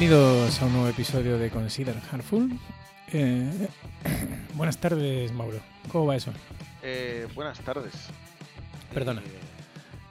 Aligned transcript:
Bienvenidos 0.00 0.62
a 0.62 0.64
un 0.64 0.72
nuevo 0.72 0.88
episodio 0.88 1.36
de 1.36 1.50
Consider 1.50 1.94
Handful. 2.10 2.58
Eh, 3.12 3.68
buenas 4.54 4.78
tardes, 4.78 5.30
Mauro. 5.32 5.58
¿Cómo 5.92 6.06
va 6.06 6.16
eso? 6.16 6.32
Eh, 6.82 7.28
buenas 7.34 7.60
tardes. 7.60 7.92
Perdona. 8.94 9.20
Eh, 9.20 9.24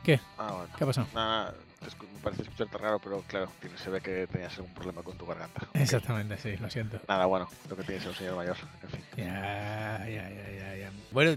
¿Qué? 0.04 0.20
ah, 0.38 0.52
bueno. 0.52 0.68
¿Qué 0.78 0.84
ha 0.84 0.86
pasado? 0.86 1.08
Nada, 1.16 1.56
escu- 1.82 2.08
me 2.14 2.20
parece 2.22 2.44
escucharte 2.44 2.78
raro, 2.78 3.00
pero 3.00 3.24
claro, 3.28 3.50
se 3.84 3.90
ve 3.90 4.00
que 4.00 4.28
tenías 4.28 4.56
algún 4.58 4.76
problema 4.76 5.02
con 5.02 5.18
tu 5.18 5.26
garganta. 5.26 5.62
Exactamente, 5.74 6.38
sí, 6.38 6.56
lo 6.58 6.70
siento. 6.70 7.00
Nada, 7.08 7.26
bueno, 7.26 7.50
lo 7.68 7.76
que 7.76 7.82
tienes 7.82 8.04
es 8.04 8.10
un 8.10 8.16
señor 8.16 8.36
mayor. 8.36 8.58
En 8.84 8.90
fin. 8.92 9.02
Ya, 9.18 10.06
ya, 10.08 10.30
ya, 10.30 10.52
ya, 10.56 10.76
ya. 10.76 10.92
Bueno, 11.12 11.36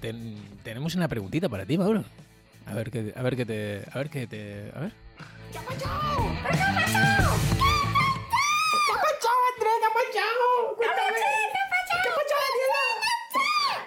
ten- 0.00 0.42
tenemos 0.64 0.96
una 0.96 1.06
preguntita 1.06 1.48
para 1.48 1.64
ti, 1.64 1.78
Mauro. 1.78 2.02
A 2.66 2.74
ver 2.74 2.90
qué, 2.90 3.12
a 3.14 3.22
ver 3.22 3.36
qué 3.36 3.46
te, 3.46 3.84
a 3.92 3.96
ver 3.96 4.10
qué 4.10 4.26
te, 4.26 4.72
a 4.74 4.80
ver. 4.80 4.92
¿Qué 5.52 7.21
Cuéntame. 10.82 11.18
¿Qué 11.52 12.08
ha 12.08 12.14
pasado, 12.18 12.40
Daniela? 12.42 12.82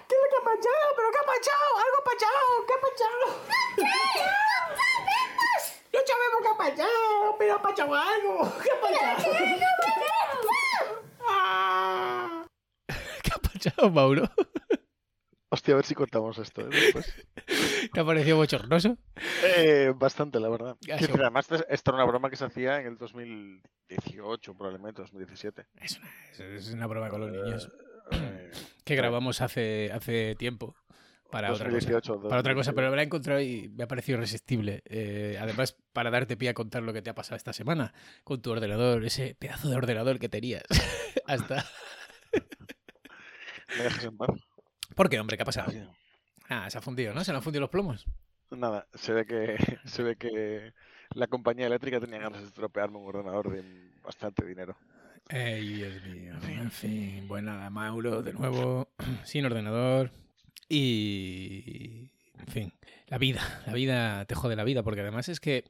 ¿Qué 0.08 0.14
es 0.16 0.20
lo 0.22 0.28
que 0.32 0.38
ha 0.40 0.44
pasado? 0.46 0.86
¿Pero 0.96 1.08
qué 1.12 1.20
ha 1.20 1.28
pasado? 1.34 1.66
¿Algo 1.84 1.98
ha 2.00 2.06
pasado? 2.10 2.42
¿Qué 2.68 2.74
ha 2.74 2.82
pasado? 2.86 3.26
No 5.94 6.00
sabemos 6.08 6.40
qué 6.42 6.50
ha 6.50 6.58
pasado, 6.58 7.36
pero 7.38 7.52
ha 7.56 7.62
pasado 7.62 7.94
algo. 7.96 8.34
¿Qué 8.64 8.70
ha 8.72 8.80
pasado? 8.82 9.16
Ah. 11.28 12.46
¿Qué 13.24 13.32
ha 13.34 13.38
pasado, 13.40 13.90
Mauro? 13.92 14.24
Hostia, 15.50 15.74
a 15.74 15.78
ver 15.78 15.86
si 15.86 15.96
cortamos 15.96 16.38
esto. 16.38 16.62
¿eh? 16.62 16.68
después. 16.70 17.14
¿Te 17.94 18.00
ha 18.00 18.06
parecido 18.06 18.38
bochornoso? 18.38 18.98
Eh, 19.44 19.94
bastante, 19.96 20.40
la 20.40 20.50
verdad. 20.50 20.76
Además, 20.92 21.52
es- 21.52 21.66
esto 21.70 21.92
era 21.92 21.98
una 22.04 22.06
broma 22.12 22.30
que 22.30 22.36
se 22.36 22.46
hacía 22.46 22.80
en 22.82 22.88
el 22.88 22.98
2018, 23.90 24.54
probablemente, 24.56 25.02
2017. 25.02 25.66
Es 25.82 25.98
una, 25.98 26.12
es 26.56 26.72
una 26.72 26.88
broma 26.88 27.10
con 27.10 27.22
los 27.22 27.32
niños 27.32 27.72
Eh, 28.12 28.52
que 28.84 28.96
grabamos 28.96 29.42
hace, 29.42 29.92
hace 29.92 30.36
tiempo 30.36 30.76
para 31.32 31.52
otra 31.52 31.66
cosa. 31.66 31.92
2018. 31.92 32.22
Para 32.30 32.40
otra 32.40 32.54
cosa, 32.56 32.74
pero 32.74 32.90
me 32.90 32.96
la 32.96 33.02
he 33.02 33.06
encontrado 33.06 33.42
y 33.42 33.70
me 33.70 33.84
ha 33.84 33.88
parecido 33.88 34.18
irresistible. 34.20 34.82
Eh, 34.86 35.38
además, 35.40 35.76
para 35.94 36.12
darte 36.12 36.38
pie 36.38 36.50
a 36.50 36.54
contar 36.54 36.84
lo 36.84 36.94
que 36.94 37.02
te 37.02 37.10
ha 37.10 37.16
pasado 37.16 37.36
esta 37.36 37.54
semana 37.54 37.94
con 38.24 38.42
tu 38.42 38.52
ordenador, 38.52 39.04
ese 39.06 39.36
pedazo 39.36 39.70
de 39.70 39.76
ordenador 39.76 40.20
que 40.20 40.30
tenías. 40.30 40.64
Hasta. 41.26 41.66
¿Me 43.78 43.84
dejas 43.84 44.04
en 44.04 44.18
paz? 44.18 44.30
¿Por 44.96 45.10
qué, 45.10 45.20
hombre? 45.20 45.38
¿Qué 45.38 45.44
ha 45.44 45.46
pasado? 45.46 45.72
Ah, 46.48 46.70
se 46.70 46.78
ha 46.78 46.82
fundido, 46.82 47.14
¿no? 47.14 47.24
Se 47.24 47.32
le 47.32 47.38
han 47.38 47.44
fundido 47.44 47.62
los 47.62 47.70
plomos. 47.70 48.06
Nada, 48.52 48.88
se 48.94 49.14
ve 49.14 49.26
que 49.26 49.58
se 49.86 50.04
ve 50.04 50.16
que 50.16 50.74
la 51.14 51.28
compañía 51.28 51.68
eléctrica 51.68 52.00
tenía 52.00 52.20
ganas 52.20 52.42
de 52.42 52.48
estropearme 52.48 52.98
un 52.98 53.08
ordenador 53.08 53.52
de 53.52 53.64
bastante 54.04 54.46
dinero. 54.46 54.76
Ay, 55.30 55.68
Dios 55.68 56.04
mío. 56.04 56.34
En 56.48 56.72
fin, 56.72 57.26
pues 57.28 57.44
nada, 57.44 57.70
Mauro, 57.70 58.22
de 58.22 58.34
nuevo, 58.34 58.90
sin 59.24 59.46
ordenador. 59.46 60.12
Y. 60.70 62.12
En 62.38 62.48
fin, 62.48 62.74
la 63.08 63.18
vida. 63.18 63.42
La 63.66 63.74
vida 63.74 64.26
te 64.26 64.36
jode 64.36 64.56
la 64.56 64.64
vida, 64.64 64.84
porque 64.84 65.02
además 65.02 65.30
es 65.30 65.40
que. 65.40 65.66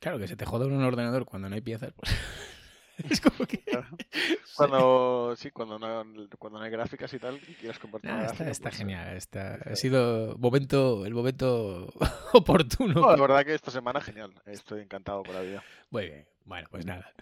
Claro, 0.00 0.18
que 0.18 0.28
se 0.28 0.36
te 0.36 0.46
jode 0.46 0.66
un 0.66 0.82
ordenador 0.82 1.24
cuando 1.24 1.48
no 1.48 1.54
hay 1.54 1.60
piezas. 1.60 1.92
Pues, 1.92 2.10
es 3.10 3.20
como 3.20 3.46
que. 3.46 3.62
Cuando 4.56 5.34
sí, 5.36 5.50
cuando 5.50 5.78
no, 5.78 6.04
cuando 6.38 6.58
no 6.58 6.64
hay 6.64 6.70
gráficas 6.70 7.12
y 7.14 7.18
tal, 7.18 7.36
y 7.36 7.54
quieres 7.54 7.78
compartir 7.78 8.10
Nah, 8.10 8.24
está, 8.26 8.44
pues, 8.44 8.60
eh, 8.60 8.70
genial. 8.72 9.16
Está, 9.16 9.54
está 9.54 9.70
ha 9.70 9.76
sido 9.76 10.36
momento, 10.38 11.06
el 11.06 11.14
momento 11.14 11.88
oportuno. 12.34 12.94
no, 12.94 13.16
la 13.16 13.20
verdad 13.22 13.44
que 13.44 13.54
esta 13.54 13.70
semana 13.70 14.00
genial. 14.00 14.34
Estoy 14.44 14.82
encantado 14.82 15.22
con 15.22 15.34
la 15.34 15.40
vida. 15.40 15.62
Muy 15.90 16.06
bien. 16.06 16.26
Bueno, 16.44 16.68
pues 16.70 16.84
nada. 16.84 17.12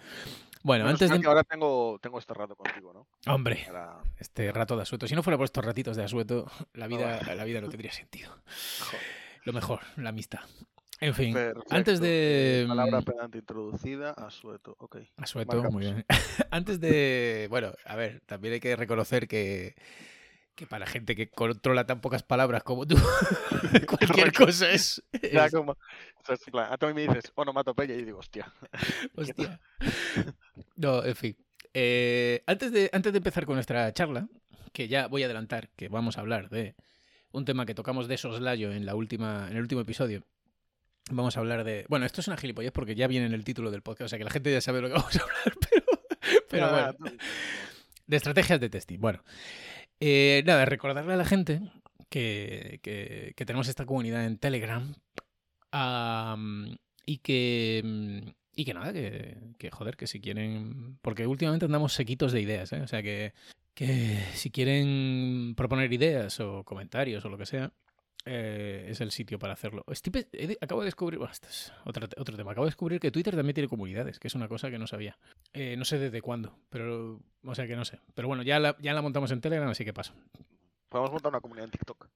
Bueno, 0.63 0.85
Menos 0.85 1.01
antes 1.01 1.11
de. 1.17 1.21
que 1.21 1.29
ahora 1.29 1.45
tengo, 1.45 1.99
tengo 2.01 2.19
este 2.19 2.35
rato 2.35 2.57
contigo, 2.57 2.93
¿no? 2.93 3.33
Hombre, 3.33 3.63
Para... 3.67 3.99
este 4.19 4.51
rato 4.51 4.77
de 4.77 4.83
asueto. 4.83 5.07
Si 5.07 5.15
no 5.15 5.23
fuera 5.23 5.37
por 5.37 5.45
estos 5.45 5.65
ratitos 5.65 5.97
de 5.97 6.05
asueto, 6.05 6.51
la 6.75 6.89
vida, 6.89 7.21
la 7.35 7.45
vida 7.45 7.61
no 7.61 7.69
tendría 7.69 7.93
sentido. 7.93 8.31
Joder, 8.81 9.01
Lo 9.45 9.53
mejor, 9.53 9.81
la 9.97 10.09
amistad. 10.09 10.41
En 11.01 11.15
fin, 11.15 11.33
perfecto. 11.33 11.75
antes 11.75 12.01
de. 12.01 12.63
Eh, 12.63 12.67
Palabra 12.67 13.01
mm, 13.01 13.05
pedante 13.05 13.39
introducida, 13.39 14.11
asueto. 14.13 14.75
Ok. 14.79 14.97
Asueto, 15.17 15.57
muy 15.57 15.63
marcamos. 15.63 15.81
bien. 15.81 16.05
Antes 16.51 16.81
de. 16.81 17.47
Bueno, 17.51 17.73
a 17.85 17.97
ver, 17.97 18.21
también 18.27 18.55
hay 18.55 18.61
que 18.61 18.75
reconocer 18.77 19.29
que. 19.29 19.75
Que 20.57 20.67
para 20.67 20.87
gente 20.87 21.15
que 21.15 21.31
controla 21.31 21.87
tan 21.87 22.01
pocas 22.01 22.25
palabras 22.25 22.65
como 22.65 22.85
tú, 22.85 22.97
cualquier 23.87 24.33
cosa 24.33 24.69
es. 24.73 25.01
Ya 25.33 25.49
como... 25.51 25.77
es 26.29 26.41
plan, 26.51 26.73
a 26.73 26.77
tú 26.77 26.93
me 26.93 27.03
dices 27.03 27.31
onomatopeya 27.37 27.95
y 27.95 28.05
digo, 28.05 28.19
hostia. 28.19 28.53
Hostia. 29.15 29.61
No, 30.75 31.05
en 31.05 31.15
fin. 31.15 31.37
Eh, 31.75 32.43
antes, 32.47 32.73
de, 32.73 32.91
antes 32.93 33.13
de 33.13 33.19
empezar 33.19 33.47
con 33.47 33.55
nuestra 33.55 33.93
charla, 33.93 34.27
que 34.73 34.89
ya 34.89 35.07
voy 35.07 35.23
a 35.23 35.27
adelantar 35.27 35.69
que 35.77 35.89
vamos 35.89 36.19
a 36.19 36.23
hablar 36.23 36.49
de 36.49 36.75
un 37.31 37.45
tema 37.45 37.65
que 37.65 37.75
tocamos 37.77 38.09
de 38.09 38.19
soslayo 38.19 38.73
en, 38.73 38.85
la 38.85 38.97
última, 38.97 39.47
en 39.49 39.57
el 39.57 39.63
último 39.63 39.83
episodio. 39.83 40.25
Vamos 41.11 41.37
a 41.37 41.41
hablar 41.41 41.65
de. 41.65 41.85
Bueno, 41.89 42.07
esto 42.07 42.21
es 42.21 42.29
una 42.29 42.37
gilipollez 42.37 42.73
porque 42.73 42.95
ya 42.95 43.07
viene 43.07 43.27
en 43.27 43.33
el 43.35 43.45
título 43.45 43.71
del 43.71 43.83
podcast, 43.83 44.07
o 44.07 44.09
sea 44.09 44.19
que 44.19 44.25
la 44.25 44.31
gente 44.31 44.53
ya 44.53 44.61
sabe 44.61 44.79
de 44.79 44.83
lo 44.83 44.89
que 44.89 44.95
vamos 45.01 45.17
a 45.17 45.23
hablar, 45.23 45.55
pero, 45.71 45.87
pero 46.49 46.71
bueno. 46.71 47.17
De 48.07 48.17
estrategias 48.17 48.59
de 48.61 48.71
testing. 48.71 48.99
Bueno, 49.01 49.23
eh, 50.01 50.43
nada, 50.47 50.65
recordarle 50.65 51.13
a 51.13 51.17
la 51.17 51.25
gente 51.27 51.61
que, 52.09 52.81
que- 52.83 53.33
que 53.37 53.45
tenemos 53.47 53.69
esta 53.69 53.85
comunidad 53.87 54.25
en 54.25 54.39
Telegram 54.39 54.95
am, 55.71 56.77
y 57.07 57.19
que. 57.19 58.35
Y 58.55 58.65
que 58.65 58.75
nada, 58.75 58.93
que, 58.93 59.37
que 59.59 59.71
joder, 59.71 59.97
que 59.97 60.07
si 60.07 60.21
quieren. 60.21 60.99
Porque 61.03 61.27
últimamente 61.27 61.67
andamos 61.67 61.93
sequitos 61.93 62.33
de 62.33 62.41
ideas, 62.41 62.73
¿eh? 62.73 62.81
O 62.81 62.89
sea 62.89 63.03
que, 63.03 63.33
que 63.75 64.19
si 64.35 64.51
quieren 64.51 65.55
proponer 65.57 65.93
ideas 65.93 66.41
o 66.41 66.65
comentarios 66.65 67.25
o 67.25 67.29
lo 67.29 67.39
que 67.39 67.47
sea, 67.47 67.73
eh, 68.25 68.87
es 68.89 69.01
el 69.01 69.11
sitio 69.11 69.39
para 69.39 69.53
hacerlo. 69.55 69.85
Estoy 69.91 70.27
he 70.33 70.57
acabo 70.61 70.81
de 70.83 70.87
descubrir. 70.87 71.19
Bueno, 71.19 71.33
es 71.33 71.73
otro, 71.85 72.07
otro 72.17 72.37
tema. 72.37 72.53
Acabo 72.53 72.67
de 72.67 72.71
descubrir 72.71 73.01
que 73.01 73.11
Twitter 73.11 73.35
también 73.35 73.55
tiene 73.55 73.69
comunidades, 73.69 74.19
que 74.19 74.29
es 74.29 74.35
una 74.35 74.49
cosa 74.49 74.71
que 74.71 74.79
no 74.79 74.87
sabía. 74.87 75.19
Eh, 75.53 75.77
no 75.77 75.85
sé 75.85 75.99
desde 75.99 76.21
cuándo, 76.23 76.59
pero. 76.71 77.21
O 77.45 77.55
sea 77.55 77.67
que 77.67 77.77
no 77.77 77.85
sé. 77.85 78.01
Pero 78.15 78.29
bueno, 78.29 78.43
ya 78.43 78.59
la, 78.59 78.77
ya 78.81 78.93
la 78.93 79.03
montamos 79.03 79.31
en 79.31 79.41
Telegram, 79.41 79.69
así 79.69 79.85
que 79.85 79.93
paso. 79.95 80.15
Podemos 80.89 81.13
montar 81.13 81.31
una 81.31 81.41
comunidad 81.41 81.67
en 81.67 81.71
TikTok. 81.73 82.09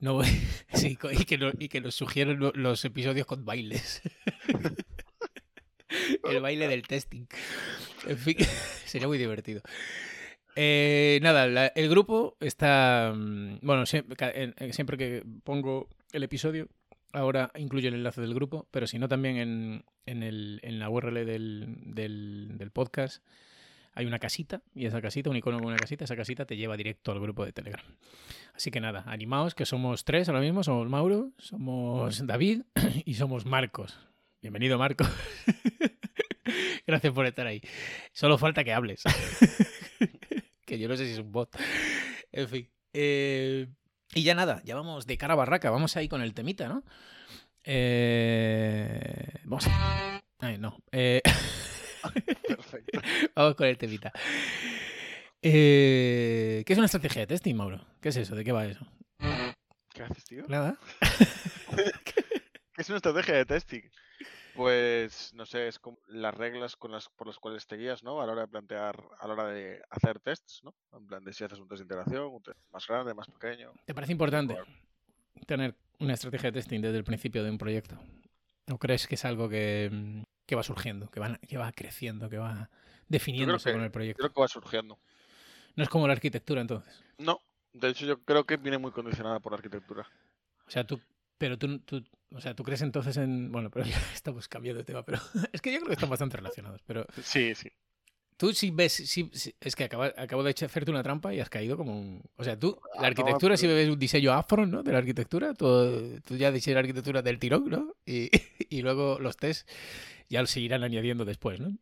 No. 0.00 0.20
Sí, 0.74 0.98
y 1.12 1.24
que, 1.24 1.38
no- 1.38 1.52
y 1.58 1.68
que 1.68 1.80
nos 1.80 1.94
sugieren 1.94 2.38
lo- 2.40 2.52
los 2.52 2.84
episodios 2.84 3.26
con 3.26 3.44
bailes. 3.44 4.02
El 6.24 6.40
baile 6.40 6.66
del 6.68 6.82
testing. 6.82 7.26
En 8.06 8.18
fin, 8.18 8.36
sería 8.86 9.06
muy 9.06 9.18
divertido. 9.18 9.62
Eh, 10.56 11.18
nada, 11.22 11.46
la- 11.46 11.66
el 11.68 11.88
grupo 11.88 12.36
está. 12.40 13.12
mm, 13.14 13.58
Bueno, 13.62 13.86
siempre, 13.86 14.16
en- 14.58 14.72
siempre 14.72 14.96
que 14.96 15.22
pongo 15.44 15.88
el 16.12 16.22
episodio, 16.22 16.68
ahora 17.12 17.50
incluyo 17.56 17.88
el 17.88 17.94
enlace 17.94 18.20
del 18.20 18.34
grupo, 18.34 18.66
pero 18.70 18.86
si 18.86 18.98
no, 18.98 19.08
también 19.08 19.36
en, 19.36 19.84
en, 20.06 20.22
el, 20.22 20.60
en 20.62 20.78
la 20.78 20.88
URL 20.90 21.24
del, 21.24 21.76
del, 21.86 22.52
del 22.58 22.70
podcast 22.70 23.24
hay 23.96 24.06
una 24.06 24.18
casita, 24.18 24.60
y 24.74 24.86
esa 24.86 25.00
casita, 25.00 25.30
un 25.30 25.36
icono 25.36 25.58
con 25.58 25.68
una 25.68 25.76
casita, 25.76 26.02
esa 26.04 26.16
casita 26.16 26.44
te 26.46 26.56
lleva 26.56 26.76
directo 26.76 27.12
al 27.12 27.20
grupo 27.20 27.44
de 27.44 27.52
Telegram. 27.52 27.84
Así 28.52 28.72
que 28.72 28.80
nada, 28.80 29.04
animaos, 29.06 29.54
que 29.54 29.66
somos 29.66 30.04
tres 30.04 30.28
ahora 30.28 30.40
mismo, 30.40 30.64
somos 30.64 30.88
Mauro, 30.88 31.30
somos 31.38 32.26
David 32.26 32.62
y 33.04 33.14
somos 33.14 33.46
Marcos. 33.46 33.96
Bienvenido, 34.42 34.78
Marcos. 34.78 35.08
Gracias 36.88 37.12
por 37.12 37.24
estar 37.26 37.46
ahí. 37.46 37.60
Solo 38.12 38.36
falta 38.36 38.64
que 38.64 38.72
hables. 38.72 39.02
que 40.64 40.78
yo 40.78 40.88
no 40.88 40.96
sé 40.96 41.06
si 41.06 41.12
es 41.12 41.18
un 41.18 41.32
bot. 41.32 41.50
En 42.32 42.48
fin. 42.48 42.68
eh, 42.92 43.68
y 44.12 44.22
ya 44.24 44.34
nada, 44.34 44.60
ya 44.64 44.74
vamos 44.74 45.06
de 45.06 45.16
cara 45.16 45.34
a 45.34 45.36
barraca, 45.36 45.70
vamos 45.70 45.96
ahí 45.96 46.08
con 46.08 46.20
el 46.20 46.34
temita, 46.34 46.66
¿no? 46.68 46.82
Eh, 47.62 49.40
vamos 49.44 49.66
a... 49.68 50.20
Ay, 50.40 50.58
no. 50.58 50.76
Eh, 50.92 51.22
Perfecto. 52.48 53.00
Vamos 53.34 53.54
con 53.54 53.66
el 53.66 53.78
temita. 53.78 54.12
Eh, 55.42 56.62
¿Qué 56.66 56.72
es 56.72 56.78
una 56.78 56.86
estrategia 56.86 57.20
de 57.22 57.26
testing, 57.28 57.54
Mauro? 57.54 57.84
¿Qué 58.00 58.08
es 58.10 58.16
eso? 58.16 58.34
¿De 58.34 58.44
qué 58.44 58.52
va 58.52 58.66
eso? 58.66 58.86
¿Qué 59.92 60.02
haces, 60.02 60.24
tío? 60.24 60.44
Nada. 60.48 60.76
¿Qué 61.74 62.82
es 62.82 62.88
una 62.88 62.96
estrategia 62.96 63.34
de 63.34 63.44
testing? 63.44 63.82
Pues, 64.54 65.32
no 65.34 65.44
sé, 65.46 65.66
es 65.66 65.78
como 65.80 65.98
las 66.06 66.32
reglas 66.34 66.76
con 66.76 66.92
las, 66.92 67.08
por 67.08 67.26
las 67.26 67.38
cuales 67.38 67.66
te 67.66 67.76
guías, 67.76 68.04
¿no? 68.04 68.20
A 68.20 68.26
la 68.26 68.32
hora 68.32 68.42
de 68.42 68.48
plantear, 68.48 69.02
a 69.18 69.26
la 69.26 69.32
hora 69.34 69.46
de 69.48 69.82
hacer 69.90 70.20
tests, 70.20 70.62
¿no? 70.62 70.74
En 70.92 71.06
plan 71.06 71.24
de 71.24 71.32
si 71.32 71.42
haces 71.42 71.58
un 71.58 71.66
test 71.68 71.80
de 71.80 71.84
integración, 71.84 72.26
un 72.32 72.42
test 72.42 72.58
más 72.70 72.86
grande, 72.86 73.14
más 73.14 73.26
pequeño. 73.26 73.72
¿Te 73.84 73.94
parece 73.94 74.12
importante 74.12 74.56
tener 75.46 75.74
una 75.98 76.14
estrategia 76.14 76.50
de 76.52 76.60
testing 76.60 76.80
desde 76.80 76.98
el 76.98 77.04
principio 77.04 77.42
de 77.42 77.50
un 77.50 77.58
proyecto? 77.58 77.98
¿O 78.70 78.78
crees 78.78 79.08
que 79.08 79.16
es 79.16 79.24
algo 79.24 79.48
que, 79.48 79.90
mm, 79.92 80.22
que 80.46 80.54
va 80.54 80.62
surgiendo, 80.62 81.10
que 81.10 81.18
va, 81.18 81.36
que 81.38 81.56
va 81.58 81.72
creciendo, 81.72 82.30
que 82.30 82.38
va 82.38 82.70
definiéndose 83.08 83.70
que- 83.70 83.72
con 83.72 83.82
el 83.82 83.90
proyecto? 83.90 84.20
Creo 84.20 84.32
que 84.32 84.40
va 84.40 84.48
surgiendo. 84.48 84.98
No 85.74 85.82
es 85.82 85.88
como 85.88 86.06
la 86.06 86.12
arquitectura 86.12 86.60
entonces. 86.60 87.02
No, 87.18 87.40
de 87.72 87.88
hecho 87.88 88.06
yo 88.06 88.20
creo 88.22 88.44
que 88.44 88.56
viene 88.56 88.78
muy 88.78 88.92
condicionada 88.92 89.40
por 89.40 89.50
la 89.50 89.56
arquitectura. 89.56 90.06
O 90.66 90.70
sea, 90.70 90.84
tú 90.86 91.00
Pero 91.44 91.58
tú, 91.58 91.78
tú, 91.80 92.02
o 92.34 92.40
sea, 92.40 92.54
¿tú 92.54 92.62
crees 92.64 92.80
entonces 92.80 93.18
en. 93.18 93.52
Bueno, 93.52 93.70
pero 93.70 93.84
ya 93.86 93.98
estamos 94.14 94.48
cambiando 94.48 94.78
de 94.78 94.84
tema, 94.84 95.02
pero 95.04 95.18
es 95.52 95.60
que 95.60 95.70
yo 95.70 95.78
creo 95.80 95.88
que 95.88 95.92
están 95.94 96.08
bastante 96.08 96.38
relacionados. 96.38 96.80
Pero 96.86 97.04
Sí, 97.22 97.54
sí. 97.54 97.70
tú 98.38 98.54
sí 98.54 98.70
ves. 98.70 98.94
Sí, 98.94 99.30
sí- 99.34 99.54
es 99.60 99.76
que 99.76 99.84
acaba- 99.84 100.14
acabo 100.16 100.42
de 100.42 100.52
hacerte 100.52 100.90
una 100.90 101.02
trampa 101.02 101.34
y 101.34 101.40
has 101.40 101.50
caído 101.50 101.76
como 101.76 102.00
un. 102.00 102.22
O 102.36 102.44
sea, 102.44 102.58
tú, 102.58 102.80
Ah, 102.82 102.88
la 102.96 103.00
no, 103.02 103.06
arquitectura, 103.08 103.58
si 103.58 103.66
ves 103.66 103.90
un 103.90 103.98
diseño 103.98 104.32
afro, 104.32 104.64
¿no? 104.64 104.82
De 104.82 104.90
la 104.92 104.98
arquitectura, 104.98 105.52
tú, 105.52 106.18
tú 106.26 106.36
ya 106.38 106.50
diseñas 106.50 106.76
la 106.76 106.80
arquitectura 106.80 107.20
del 107.20 107.38
tirón, 107.38 107.68
¿no? 107.68 107.94
Y, 108.06 108.30
y 108.70 108.80
luego 108.80 109.18
los 109.20 109.36
test 109.36 109.68
ya 110.30 110.46
se 110.46 110.60
irán 110.60 110.82
añadiendo 110.82 111.26
después, 111.26 111.60
¿no? 111.60 111.76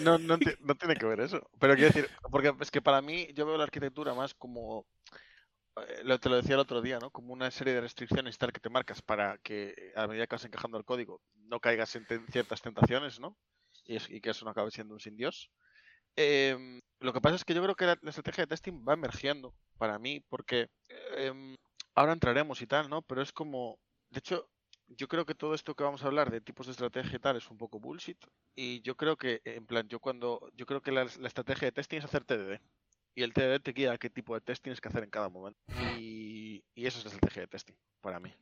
No, 0.00 0.18
no, 0.18 0.38
ti- 0.38 0.56
no 0.60 0.74
tiene 0.74 0.96
que 0.96 1.04
ver 1.06 1.20
eso. 1.20 1.48
Pero 1.58 1.74
quiero 1.74 1.92
decir, 1.92 2.08
porque 2.30 2.52
es 2.60 2.70
que 2.70 2.80
para 2.80 3.02
mí 3.02 3.28
yo 3.34 3.44
veo 3.44 3.58
la 3.58 3.64
arquitectura 3.64 4.14
más 4.14 4.32
como, 4.34 4.86
lo, 6.04 6.18
te 6.20 6.28
lo 6.28 6.36
decía 6.36 6.54
el 6.54 6.60
otro 6.60 6.82
día, 6.82 6.98
¿no? 6.98 7.10
Como 7.10 7.32
una 7.32 7.50
serie 7.50 7.74
de 7.74 7.80
restricciones 7.80 8.38
tal 8.38 8.52
que 8.52 8.60
te 8.60 8.70
marcas 8.70 9.02
para 9.02 9.38
que 9.38 9.70
eh, 9.76 9.92
a 9.96 10.06
medida 10.06 10.26
que 10.26 10.34
vas 10.36 10.44
encajando 10.44 10.78
el 10.78 10.84
código 10.84 11.22
no 11.34 11.60
caigas 11.60 11.94
en 11.96 12.06
ciertas 12.30 12.62
tentaciones, 12.62 13.20
¿no? 13.20 13.36
Y, 13.84 13.96
es- 13.96 14.10
y 14.10 14.20
que 14.20 14.30
eso 14.30 14.44
no 14.44 14.50
acabe 14.52 14.70
siendo 14.70 14.94
un 14.94 15.00
sin 15.00 15.16
Dios. 15.16 15.50
Em, 16.16 16.80
lo 17.00 17.12
que 17.12 17.20
pasa 17.20 17.36
es 17.36 17.44
que 17.44 17.54
yo 17.54 17.62
creo 17.62 17.76
que 17.76 17.86
la, 17.86 17.98
la 18.02 18.10
estrategia 18.10 18.44
de 18.44 18.48
testing 18.48 18.84
va 18.88 18.94
emergiendo 18.94 19.54
para 19.78 19.98
mí 19.98 20.20
porque 20.28 20.68
em, 21.16 21.56
ahora 21.94 22.12
entraremos 22.12 22.62
y 22.62 22.66
tal, 22.66 22.88
¿no? 22.90 23.02
Pero 23.02 23.22
es 23.22 23.32
como, 23.32 23.78
de 24.10 24.18
hecho, 24.20 24.50
yo 24.88 25.08
creo 25.08 25.24
que 25.26 25.34
todo 25.34 25.54
esto 25.54 25.74
que 25.74 25.84
vamos 25.84 26.02
a 26.04 26.06
hablar 26.08 26.30
de 26.30 26.40
tipos 26.40 26.66
de 26.66 26.72
estrategia 26.72 27.16
y 27.16 27.20
tal 27.20 27.36
es 27.36 27.50
un 27.50 27.58
poco 27.58 27.80
bullshit. 27.80 28.18
Y 28.56 28.82
yo 28.82 28.96
creo 28.96 29.16
que, 29.16 29.40
en 29.44 29.66
plan, 29.66 29.88
yo 29.88 30.00
cuando, 30.00 30.50
yo 30.54 30.66
creo 30.66 30.82
que 30.82 30.92
la, 30.92 31.04
la 31.18 31.28
estrategia 31.28 31.66
de 31.68 31.72
testing 31.72 31.98
es 31.98 32.04
hacer 32.04 32.24
TDD. 32.24 32.60
Y 33.14 33.22
el 33.22 33.32
TDD 33.32 33.60
te 33.62 33.72
guía 33.72 33.92
a 33.92 33.98
qué 33.98 34.08
tipo 34.08 34.34
de 34.34 34.40
test 34.40 34.62
tienes 34.62 34.80
que 34.80 34.88
hacer 34.88 35.04
en 35.04 35.10
cada 35.10 35.28
momento. 35.28 35.60
Y, 35.98 36.62
y 36.74 36.86
eso 36.86 36.98
es 36.98 37.04
la 37.04 37.10
estrategia 37.10 37.42
de 37.42 37.48
testing, 37.48 37.74
para 38.00 38.20
mí. 38.20 38.32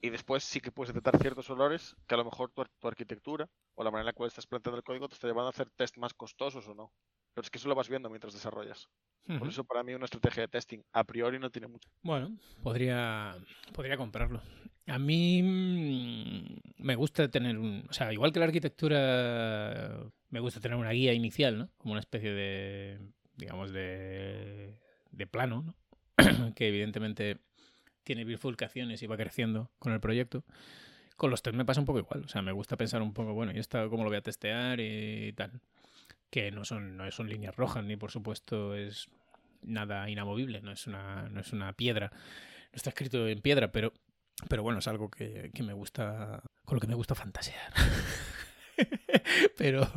Y 0.00 0.10
después 0.10 0.42
sí 0.42 0.60
que 0.60 0.72
puedes 0.72 0.92
detectar 0.92 1.20
ciertos 1.20 1.48
olores 1.50 1.94
que 2.08 2.14
a 2.14 2.18
lo 2.18 2.24
mejor 2.24 2.50
tu, 2.50 2.64
tu 2.80 2.88
arquitectura 2.88 3.48
o 3.74 3.84
la 3.84 3.90
manera 3.90 4.02
en 4.02 4.06
la 4.06 4.12
cual 4.12 4.28
estás 4.28 4.46
planteando 4.46 4.78
el 4.78 4.84
código 4.84 5.08
te 5.08 5.14
está 5.14 5.28
llevando 5.28 5.46
a 5.46 5.50
hacer 5.50 5.70
test 5.70 5.96
más 5.96 6.12
costosos 6.12 6.66
o 6.66 6.74
no. 6.74 6.92
Pero 7.34 7.44
es 7.44 7.50
que 7.50 7.58
eso 7.58 7.68
lo 7.68 7.76
vas 7.76 7.88
viendo 7.88 8.10
mientras 8.10 8.34
desarrollas. 8.34 8.88
Por 9.38 9.48
eso 9.48 9.62
para 9.62 9.84
mí 9.84 9.94
una 9.94 10.06
estrategia 10.06 10.42
de 10.42 10.48
testing 10.48 10.80
a 10.92 11.04
priori 11.04 11.38
no 11.38 11.50
tiene 11.50 11.68
mucho. 11.68 11.88
Bueno, 12.02 12.36
podría, 12.62 13.36
podría 13.72 13.96
comprarlo. 13.96 14.42
A 14.88 14.98
mí 14.98 15.40
mm, 15.40 16.56
me 16.78 16.96
gusta 16.96 17.30
tener 17.30 17.56
un... 17.56 17.86
O 17.88 17.92
sea, 17.92 18.12
igual 18.12 18.32
que 18.32 18.40
la 18.40 18.46
arquitectura, 18.46 20.04
me 20.30 20.40
gusta 20.40 20.60
tener 20.60 20.76
una 20.76 20.90
guía 20.90 21.14
inicial, 21.14 21.56
¿no? 21.56 21.70
Como 21.78 21.92
una 21.92 22.00
especie 22.00 22.32
de, 22.32 22.98
digamos, 23.36 23.72
de, 23.72 24.76
de 25.10 25.26
plano, 25.26 25.62
¿no? 25.62 25.74
que 26.54 26.68
evidentemente 26.68 27.38
tiene 28.04 28.24
bifurcaciones 28.24 29.02
y 29.02 29.06
va 29.06 29.16
creciendo 29.16 29.70
con 29.78 29.92
el 29.92 30.00
proyecto. 30.00 30.44
Con 31.16 31.30
los 31.30 31.42
test 31.42 31.56
me 31.56 31.64
pasa 31.64 31.80
un 31.80 31.86
poco 31.86 32.00
igual. 32.00 32.24
O 32.24 32.28
sea, 32.28 32.42
me 32.42 32.52
gusta 32.52 32.76
pensar 32.76 33.02
un 33.02 33.12
poco, 33.12 33.32
bueno, 33.34 33.52
¿y 33.52 33.58
esto 33.58 33.88
cómo 33.90 34.02
lo 34.02 34.10
voy 34.10 34.18
a 34.18 34.22
testear 34.22 34.80
y 34.80 35.32
tal? 35.34 35.60
Que 36.30 36.50
no 36.50 36.64
son, 36.64 36.96
no 36.96 37.10
son 37.10 37.28
líneas 37.28 37.54
rojas, 37.56 37.84
ni 37.84 37.96
por 37.96 38.10
supuesto 38.10 38.74
es 38.74 39.08
nada 39.62 40.08
inamovible, 40.10 40.60
no 40.60 40.72
es 40.72 40.86
una, 40.86 41.28
no 41.28 41.40
es 41.40 41.52
una 41.52 41.72
piedra. 41.74 42.10
No 42.12 42.76
está 42.76 42.90
escrito 42.90 43.28
en 43.28 43.40
piedra, 43.40 43.70
pero, 43.70 43.92
pero 44.48 44.62
bueno, 44.62 44.78
es 44.78 44.88
algo 44.88 45.10
que, 45.10 45.50
que 45.54 45.62
me 45.62 45.72
gusta. 45.72 46.42
con 46.64 46.76
lo 46.76 46.80
que 46.80 46.86
me 46.86 46.94
gusta 46.94 47.14
fantasear. 47.14 47.72
pero. 49.56 49.88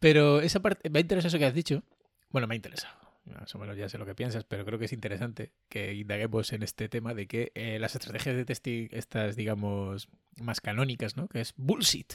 Pero 0.00 0.40
esa 0.40 0.60
parte. 0.60 0.88
Me 0.90 0.98
ha 0.98 1.02
interesado 1.02 1.28
eso 1.28 1.38
que 1.38 1.44
has 1.44 1.54
dicho. 1.54 1.82
Bueno, 2.30 2.46
me 2.46 2.54
ha 2.54 2.56
interesado. 2.56 2.96
Más 3.24 3.54
o 3.54 3.58
menos 3.58 3.76
ya 3.76 3.88
sé 3.90 3.98
lo 3.98 4.06
que 4.06 4.14
piensas, 4.14 4.44
pero 4.44 4.64
creo 4.64 4.78
que 4.78 4.86
es 4.86 4.92
interesante 4.92 5.52
que 5.68 5.92
indaguemos 5.94 6.52
en 6.52 6.62
este 6.62 6.88
tema 6.88 7.12
de 7.12 7.26
que 7.26 7.52
eh, 7.54 7.78
las 7.78 7.94
estrategias 7.94 8.34
de 8.36 8.44
testing, 8.46 8.88
estas, 8.90 9.36
digamos, 9.36 10.08
más 10.40 10.60
canónicas, 10.62 11.16
¿no? 11.16 11.28
Que 11.28 11.40
es 11.42 11.52
bullshit. 11.56 12.14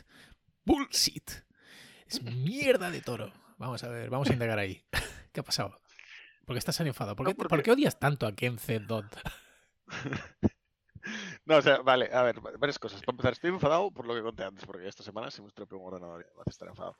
Bullshit. 0.65 1.29
Es 2.07 2.23
mierda 2.23 2.89
de 2.89 3.01
toro. 3.01 3.31
Vamos 3.59 3.83
a 3.83 3.89
ver, 3.89 4.09
vamos 4.09 4.29
a 4.29 4.33
indagar 4.33 4.57
ahí. 4.57 4.83
¿Qué 5.31 5.39
ha 5.41 5.43
pasado? 5.43 5.79
¿Por 6.45 6.55
qué 6.55 6.59
estás 6.59 6.77
tan 6.77 6.87
enfadado? 6.87 7.15
¿Por 7.15 7.27
No, 7.27 7.35
porque- 7.35 7.49
¿por 7.49 7.61
qué 7.63 7.71
odias 7.71 7.99
tanto 7.99 8.25
a 8.25 8.33
Ken 8.35 8.57
C. 8.57 8.81
No, 11.45 11.57
o 11.57 11.61
sea, 11.61 11.81
vale, 11.81 12.09
a 12.13 12.23
ver, 12.23 12.45
va- 12.45 12.51
varias 12.57 12.79
cosas. 12.79 13.01
Para 13.01 13.13
empezar, 13.13 13.33
estoy 13.33 13.49
enfadado 13.49 13.91
por 13.91 14.07
lo 14.07 14.15
que 14.15 14.21
conté 14.21 14.43
antes, 14.43 14.65
porque 14.65 14.87
esta 14.87 15.03
semana 15.03 15.29
se 15.29 15.41
me 15.41 15.47
estropeó 15.49 15.77
un 15.79 15.87
ordenador 15.87 16.21
y 16.21 16.35
me 16.35 16.41
hace 16.41 16.51
estar 16.51 16.67
enfadado. 16.69 16.95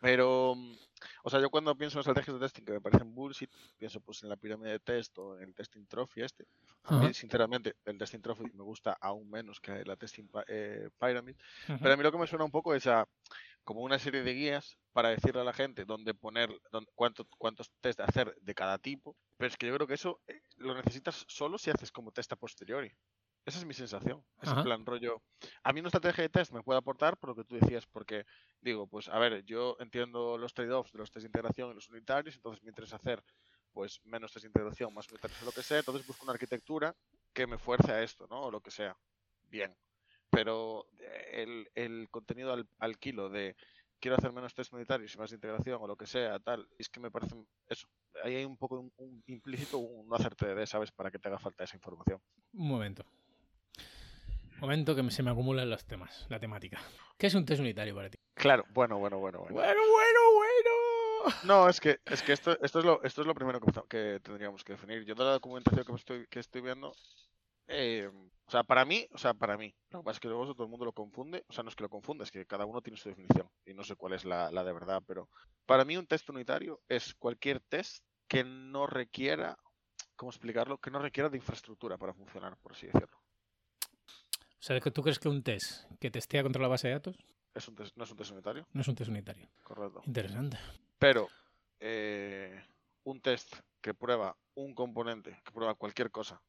Pero, 0.00 0.52
o 1.22 1.30
sea, 1.30 1.40
yo 1.40 1.48
cuando 1.50 1.76
pienso 1.76 1.98
en 1.98 2.00
estrategias 2.00 2.34
de 2.34 2.40
testing 2.40 2.64
que 2.64 2.72
me 2.72 2.80
parecen 2.80 3.14
bullshit, 3.14 3.50
pienso 3.78 4.00
pues 4.00 4.22
en 4.22 4.28
la 4.28 4.36
pirámide 4.36 4.72
de 4.72 4.80
test 4.80 5.16
o 5.18 5.36
en 5.36 5.44
el 5.48 5.54
testing 5.54 5.86
trophy 5.86 6.22
este. 6.22 6.46
A 6.84 6.98
mí, 6.98 7.04
Ajá. 7.06 7.14
sinceramente, 7.14 7.76
el 7.84 7.96
testing 7.98 8.20
trophy 8.20 8.44
me 8.52 8.62
gusta 8.64 8.96
aún 9.00 9.30
menos 9.30 9.60
que 9.60 9.84
la 9.84 9.96
testing 9.96 10.28
eh, 10.48 10.88
pyramid. 10.98 11.36
Pero 11.66 11.92
a 11.92 11.96
mí 11.96 12.02
lo 12.02 12.12
que 12.12 12.18
me 12.18 12.26
suena 12.26 12.44
un 12.44 12.50
poco 12.50 12.74
es 12.74 12.86
a 12.86 13.08
como 13.64 13.80
una 13.80 13.98
serie 13.98 14.22
de 14.22 14.32
guías 14.34 14.78
para 14.92 15.08
decirle 15.10 15.40
a 15.40 15.44
la 15.44 15.52
gente 15.52 15.84
dónde 15.84 16.14
poner, 16.14 16.50
dónde, 16.70 16.90
cuánto, 16.94 17.26
cuántos 17.38 17.70
test 17.80 18.00
hacer 18.00 18.34
de 18.40 18.54
cada 18.54 18.78
tipo. 18.78 19.16
Pero 19.36 19.48
es 19.48 19.56
que 19.56 19.66
yo 19.66 19.74
creo 19.74 19.86
que 19.86 19.94
eso 19.94 20.20
eh, 20.28 20.40
lo 20.56 20.74
necesitas 20.74 21.24
solo 21.28 21.58
si 21.58 21.70
haces 21.70 21.90
como 21.90 22.12
test 22.12 22.32
a 22.32 22.36
posteriori. 22.36 22.92
Esa 23.46 23.58
es 23.60 23.64
mi 23.64 23.74
sensación. 23.74 24.24
Es 24.42 24.48
Ajá. 24.48 24.58
en 24.58 24.64
plan 24.64 24.84
rollo. 24.84 25.22
A 25.62 25.72
mí 25.72 25.78
una 25.78 25.88
estrategia 25.88 26.22
de 26.22 26.28
test 26.28 26.52
me 26.52 26.62
puede 26.64 26.78
aportar 26.80 27.16
por 27.16 27.30
lo 27.30 27.36
que 27.36 27.44
tú 27.44 27.54
decías, 27.54 27.86
porque 27.86 28.26
digo, 28.60 28.88
pues 28.88 29.08
a 29.08 29.18
ver, 29.20 29.44
yo 29.44 29.76
entiendo 29.78 30.36
los 30.36 30.52
trade-offs 30.52 30.90
de 30.92 30.98
los 30.98 31.12
test 31.12 31.22
de 31.22 31.28
integración 31.28 31.70
y 31.70 31.74
los 31.74 31.88
unitarios, 31.88 32.34
entonces 32.34 32.62
me 32.64 32.70
interesa 32.70 32.96
hacer 32.96 33.22
pues 33.72 34.00
menos 34.04 34.32
test 34.32 34.42
de 34.44 34.48
integración, 34.48 34.92
más 34.92 35.08
unitarios 35.10 35.40
o 35.42 35.44
lo 35.44 35.52
que 35.52 35.62
sea, 35.62 35.78
entonces 35.78 36.04
busco 36.04 36.24
una 36.24 36.32
arquitectura 36.32 36.96
que 37.32 37.46
me 37.46 37.56
fuerce 37.56 37.92
a 37.92 38.02
esto, 38.02 38.26
¿no? 38.28 38.42
O 38.42 38.50
lo 38.50 38.60
que 38.60 38.72
sea. 38.72 38.96
Bien. 39.48 39.76
Pero 40.30 40.88
eh, 40.98 41.44
el, 41.44 41.70
el 41.74 42.10
contenido 42.10 42.52
al, 42.52 42.68
al 42.78 42.98
kilo 42.98 43.28
de 43.28 43.54
quiero 44.00 44.16
hacer 44.16 44.32
menos 44.32 44.54
test 44.54 44.72
unitarios 44.72 45.14
y 45.14 45.18
más 45.18 45.30
de 45.30 45.36
integración 45.36 45.80
o 45.80 45.86
lo 45.86 45.96
que 45.96 46.06
sea, 46.06 46.40
tal, 46.40 46.68
es 46.78 46.88
que 46.88 46.98
me 46.98 47.12
parece 47.12 47.36
eso. 47.68 47.86
Ahí 48.24 48.34
hay 48.34 48.44
un 48.44 48.56
poco 48.56 48.80
un, 48.80 48.92
un 48.96 49.22
implícito 49.26 49.78
un 49.78 50.08
no 50.08 50.16
hacer 50.16 50.34
TDD, 50.34 50.66
¿sabes? 50.66 50.90
Para 50.90 51.12
que 51.12 51.20
te 51.20 51.28
haga 51.28 51.38
falta 51.38 51.62
esa 51.62 51.76
información. 51.76 52.20
Un 52.52 52.68
momento. 52.68 53.04
Momento 54.58 54.96
que 54.96 55.10
se 55.10 55.22
me 55.22 55.30
acumulan 55.30 55.68
los 55.68 55.84
temas, 55.84 56.26
la 56.28 56.40
temática. 56.40 56.80
¿Qué 57.18 57.26
es 57.26 57.34
un 57.34 57.44
test 57.44 57.60
unitario 57.60 57.94
para 57.94 58.08
ti? 58.08 58.18
Claro, 58.34 58.64
bueno, 58.70 58.98
bueno, 58.98 59.18
bueno, 59.18 59.40
bueno. 59.40 59.54
Bueno, 59.54 59.80
bueno, 59.90 60.20
bueno. 60.34 61.36
No, 61.44 61.68
es 61.68 61.80
que, 61.80 61.98
es 62.06 62.22
que 62.22 62.32
esto, 62.32 62.58
esto, 62.62 62.78
es 62.78 62.84
lo, 62.84 63.02
esto 63.02 63.20
es 63.20 63.26
lo 63.26 63.34
primero 63.34 63.60
que, 63.60 63.72
que 63.88 64.20
tendríamos 64.20 64.64
que 64.64 64.72
definir. 64.72 65.04
Yo 65.04 65.14
de 65.14 65.24
la 65.24 65.32
documentación 65.32 65.84
que 65.84 65.92
estoy, 65.92 66.26
que 66.28 66.40
estoy 66.40 66.62
viendo, 66.62 66.94
eh, 67.68 68.10
o 68.46 68.50
sea, 68.50 68.62
para 68.62 68.84
mí, 68.84 69.06
o 69.12 69.18
sea, 69.18 69.34
para 69.34 69.58
mí, 69.58 69.74
lo 69.90 70.00
que 70.00 70.04
pasa 70.04 70.16
es 70.16 70.20
que 70.20 70.28
luego 70.28 70.44
eso 70.44 70.54
todo 70.54 70.64
el 70.64 70.70
mundo 70.70 70.84
lo 70.84 70.92
confunde, 70.92 71.44
o 71.48 71.52
sea, 71.52 71.64
no 71.64 71.68
es 71.68 71.76
que 71.76 71.82
lo 71.82 71.90
confunda, 71.90 72.24
es 72.24 72.30
que 72.30 72.46
cada 72.46 72.64
uno 72.64 72.80
tiene 72.80 72.96
su 72.96 73.08
definición 73.08 73.50
y 73.64 73.74
no 73.74 73.82
sé 73.82 73.96
cuál 73.96 74.12
es 74.12 74.24
la, 74.24 74.50
la 74.52 74.62
de 74.62 74.72
verdad, 74.72 75.02
pero 75.06 75.28
para 75.66 75.84
mí 75.84 75.96
un 75.96 76.06
test 76.06 76.30
unitario 76.30 76.80
es 76.88 77.14
cualquier 77.14 77.60
test 77.60 78.04
que 78.28 78.44
no 78.44 78.86
requiera, 78.86 79.58
¿cómo 80.14 80.30
explicarlo? 80.30 80.78
Que 80.78 80.90
no 80.90 81.00
requiera 81.00 81.28
de 81.28 81.38
infraestructura 81.38 81.98
para 81.98 82.14
funcionar, 82.14 82.56
por 82.58 82.72
así 82.72 82.86
decirlo. 82.86 83.15
Sea, 84.66 84.80
¿tú 84.80 85.00
crees 85.00 85.20
que 85.20 85.28
un 85.28 85.44
test 85.44 85.84
que 86.00 86.10
testea 86.10 86.42
contra 86.42 86.60
la 86.60 86.66
base 86.66 86.88
de 86.88 86.94
datos 86.94 87.16
Es 87.54 87.68
un 87.68 87.76
test, 87.76 87.96
no 87.96 88.02
es 88.02 88.10
un 88.10 88.16
test 88.16 88.32
unitario, 88.32 88.66
no 88.72 88.80
es 88.80 88.88
un 88.88 88.96
test 88.96 89.08
unitario? 89.08 89.48
correcto. 89.62 90.02
Interesante. 90.06 90.58
Pero 90.98 91.28
eh, 91.78 92.60
un 93.04 93.20
test 93.20 93.54
que 93.80 93.94
prueba 93.94 94.36
un 94.56 94.74
componente, 94.74 95.40
que 95.44 95.52
prueba 95.52 95.76
cualquier 95.76 96.10
cosa, 96.10 96.42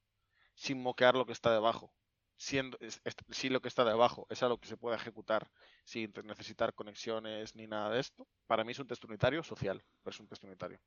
sin 0.55 0.81
moquear 0.81 1.13
lo 1.13 1.27
que 1.27 1.33
está 1.33 1.53
debajo, 1.53 1.93
siendo, 2.37 2.75
es- 2.81 3.01
es- 3.03 3.13
si 3.29 3.49
lo 3.49 3.61
que 3.61 3.67
está 3.67 3.85
debajo 3.85 4.25
es 4.31 4.41
algo 4.41 4.57
que 4.57 4.67
se 4.67 4.77
puede 4.77 4.95
ejecutar 4.95 5.51
sin 5.83 6.11
necesitar 6.23 6.73
conexiones 6.73 7.53
ni 7.55 7.67
nada 7.67 7.91
de 7.91 7.99
esto, 7.99 8.27
para 8.47 8.63
mí 8.63 8.71
es 8.71 8.79
un 8.79 8.87
test 8.87 9.05
unitario 9.05 9.43
social, 9.43 9.83
pero 10.01 10.11
es 10.15 10.19
un 10.19 10.27
test 10.27 10.43
unitario. 10.43 10.79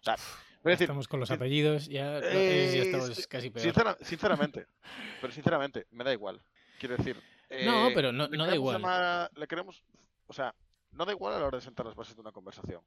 O 0.00 0.02
sea, 0.02 0.16
decir, 0.64 0.86
estamos 0.86 1.06
con 1.06 1.20
los 1.20 1.30
apellidos, 1.30 1.86
ya, 1.86 2.18
Eh, 2.18 2.72
ya 2.78 2.82
estamos 2.82 3.14
sí, 3.14 3.22
casi 3.28 3.50
peor. 3.50 3.62
sincera- 3.64 3.96
sinceramente, 4.00 4.66
pero 5.20 5.32
sinceramente, 5.32 5.86
me 5.92 6.02
da 6.02 6.12
igual. 6.12 6.44
Quiero 6.86 6.96
decir, 6.98 7.16
No, 7.64 7.88
eh, 7.88 7.92
pero 7.94 8.12
no, 8.12 8.28
no 8.28 8.46
da 8.46 8.54
igual. 8.54 8.76
llamar- 8.76 9.30
le 9.36 9.46
queremos, 9.46 9.82
o 10.26 10.32
sea, 10.34 10.54
no 10.92 11.06
da 11.06 11.12
igual 11.12 11.32
a 11.34 11.38
la 11.38 11.46
hora 11.46 11.56
de 11.58 11.64
sentar 11.64 11.86
las 11.86 11.94
bases 11.94 12.14
de 12.14 12.20
una 12.20 12.30
conversación. 12.32 12.82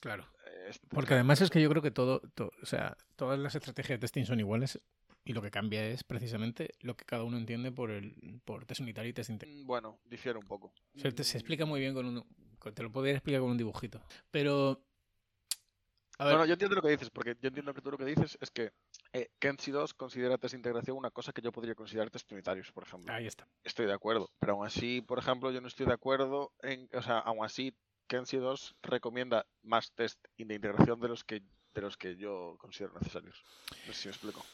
Claro. 0.00 0.24
Eh, 0.46 0.66
es- 0.70 0.80
Porque 0.90 1.14
además 1.14 1.40
es 1.40 1.50
que 1.50 1.60
yo 1.60 1.68
creo 1.68 1.82
que 1.82 1.90
todo, 1.90 2.20
to- 2.34 2.52
o 2.62 2.66
sea, 2.66 2.96
todas 3.16 3.38
las 3.40 3.54
estrategias 3.56 3.98
de 3.98 4.00
testing 4.00 4.24
son 4.24 4.38
iguales 4.38 4.80
y 5.24 5.32
lo 5.32 5.42
que 5.42 5.50
cambia 5.50 5.84
es 5.86 6.04
precisamente 6.04 6.74
lo 6.82 6.96
que 6.96 7.04
cada 7.04 7.24
uno 7.24 7.36
entiende 7.36 7.72
por 7.72 7.90
el 7.90 8.40
por 8.44 8.64
test 8.64 8.80
unitario 8.80 9.10
y 9.10 9.12
test 9.12 9.30
integral. 9.30 9.58
Mm, 9.64 9.66
Bueno, 9.66 9.98
difiere 10.04 10.38
un 10.38 10.46
poco. 10.46 10.72
Se, 10.96 11.10
te- 11.10 11.24
se 11.24 11.38
explica 11.38 11.66
muy 11.66 11.80
bien 11.80 11.94
con 11.94 12.06
un 12.06 12.24
te 12.74 12.82
lo 12.84 12.92
podría 12.92 13.14
explicar 13.14 13.40
con 13.40 13.50
un 13.50 13.58
dibujito. 13.58 14.00
Pero 14.30 14.80
a 16.22 16.24
ver, 16.24 16.34
Bueno, 16.34 16.46
yo 16.46 16.52
entiendo 16.54 16.76
lo 16.76 16.82
que 16.82 16.90
dices, 16.90 17.10
porque 17.10 17.36
yo 17.40 17.48
entiendo 17.48 17.74
que 17.74 17.80
tú 17.80 17.90
lo 17.90 17.98
que 17.98 18.04
dices 18.04 18.38
es 18.40 18.50
que 18.50 18.72
eh, 19.12 19.30
Kenshi 19.38 19.70
2 19.70 19.94
considera 19.94 20.38
test 20.38 20.52
de 20.52 20.58
integración 20.58 20.96
una 20.96 21.10
cosa 21.10 21.32
que 21.32 21.42
yo 21.42 21.52
podría 21.52 21.74
considerar 21.74 22.10
test 22.10 22.30
unitarios, 22.32 22.72
por 22.72 22.84
ejemplo. 22.84 23.12
ahí 23.12 23.26
está. 23.26 23.46
Estoy 23.64 23.86
de 23.86 23.92
acuerdo, 23.92 24.30
pero 24.38 24.54
aún 24.54 24.66
así, 24.66 25.00
por 25.00 25.18
ejemplo, 25.18 25.50
yo 25.50 25.60
no 25.60 25.68
estoy 25.68 25.86
de 25.86 25.92
acuerdo 25.94 26.52
en, 26.62 26.88
o 26.92 27.02
sea, 27.02 27.18
aún 27.18 27.44
así 27.44 27.74
Kenshi 28.06 28.36
2 28.36 28.76
recomienda 28.82 29.46
más 29.62 29.92
test 29.92 30.18
de 30.36 30.54
integración 30.54 31.00
de 31.00 31.08
los 31.08 31.24
que 31.24 31.42
de 31.74 31.80
los 31.80 31.96
que 31.96 32.16
yo 32.16 32.56
considero 32.58 32.92
necesarios. 32.94 33.42
No 33.86 33.92
sé 33.94 34.00
si 34.02 34.08
me 34.08 34.12
explico. 34.12 34.44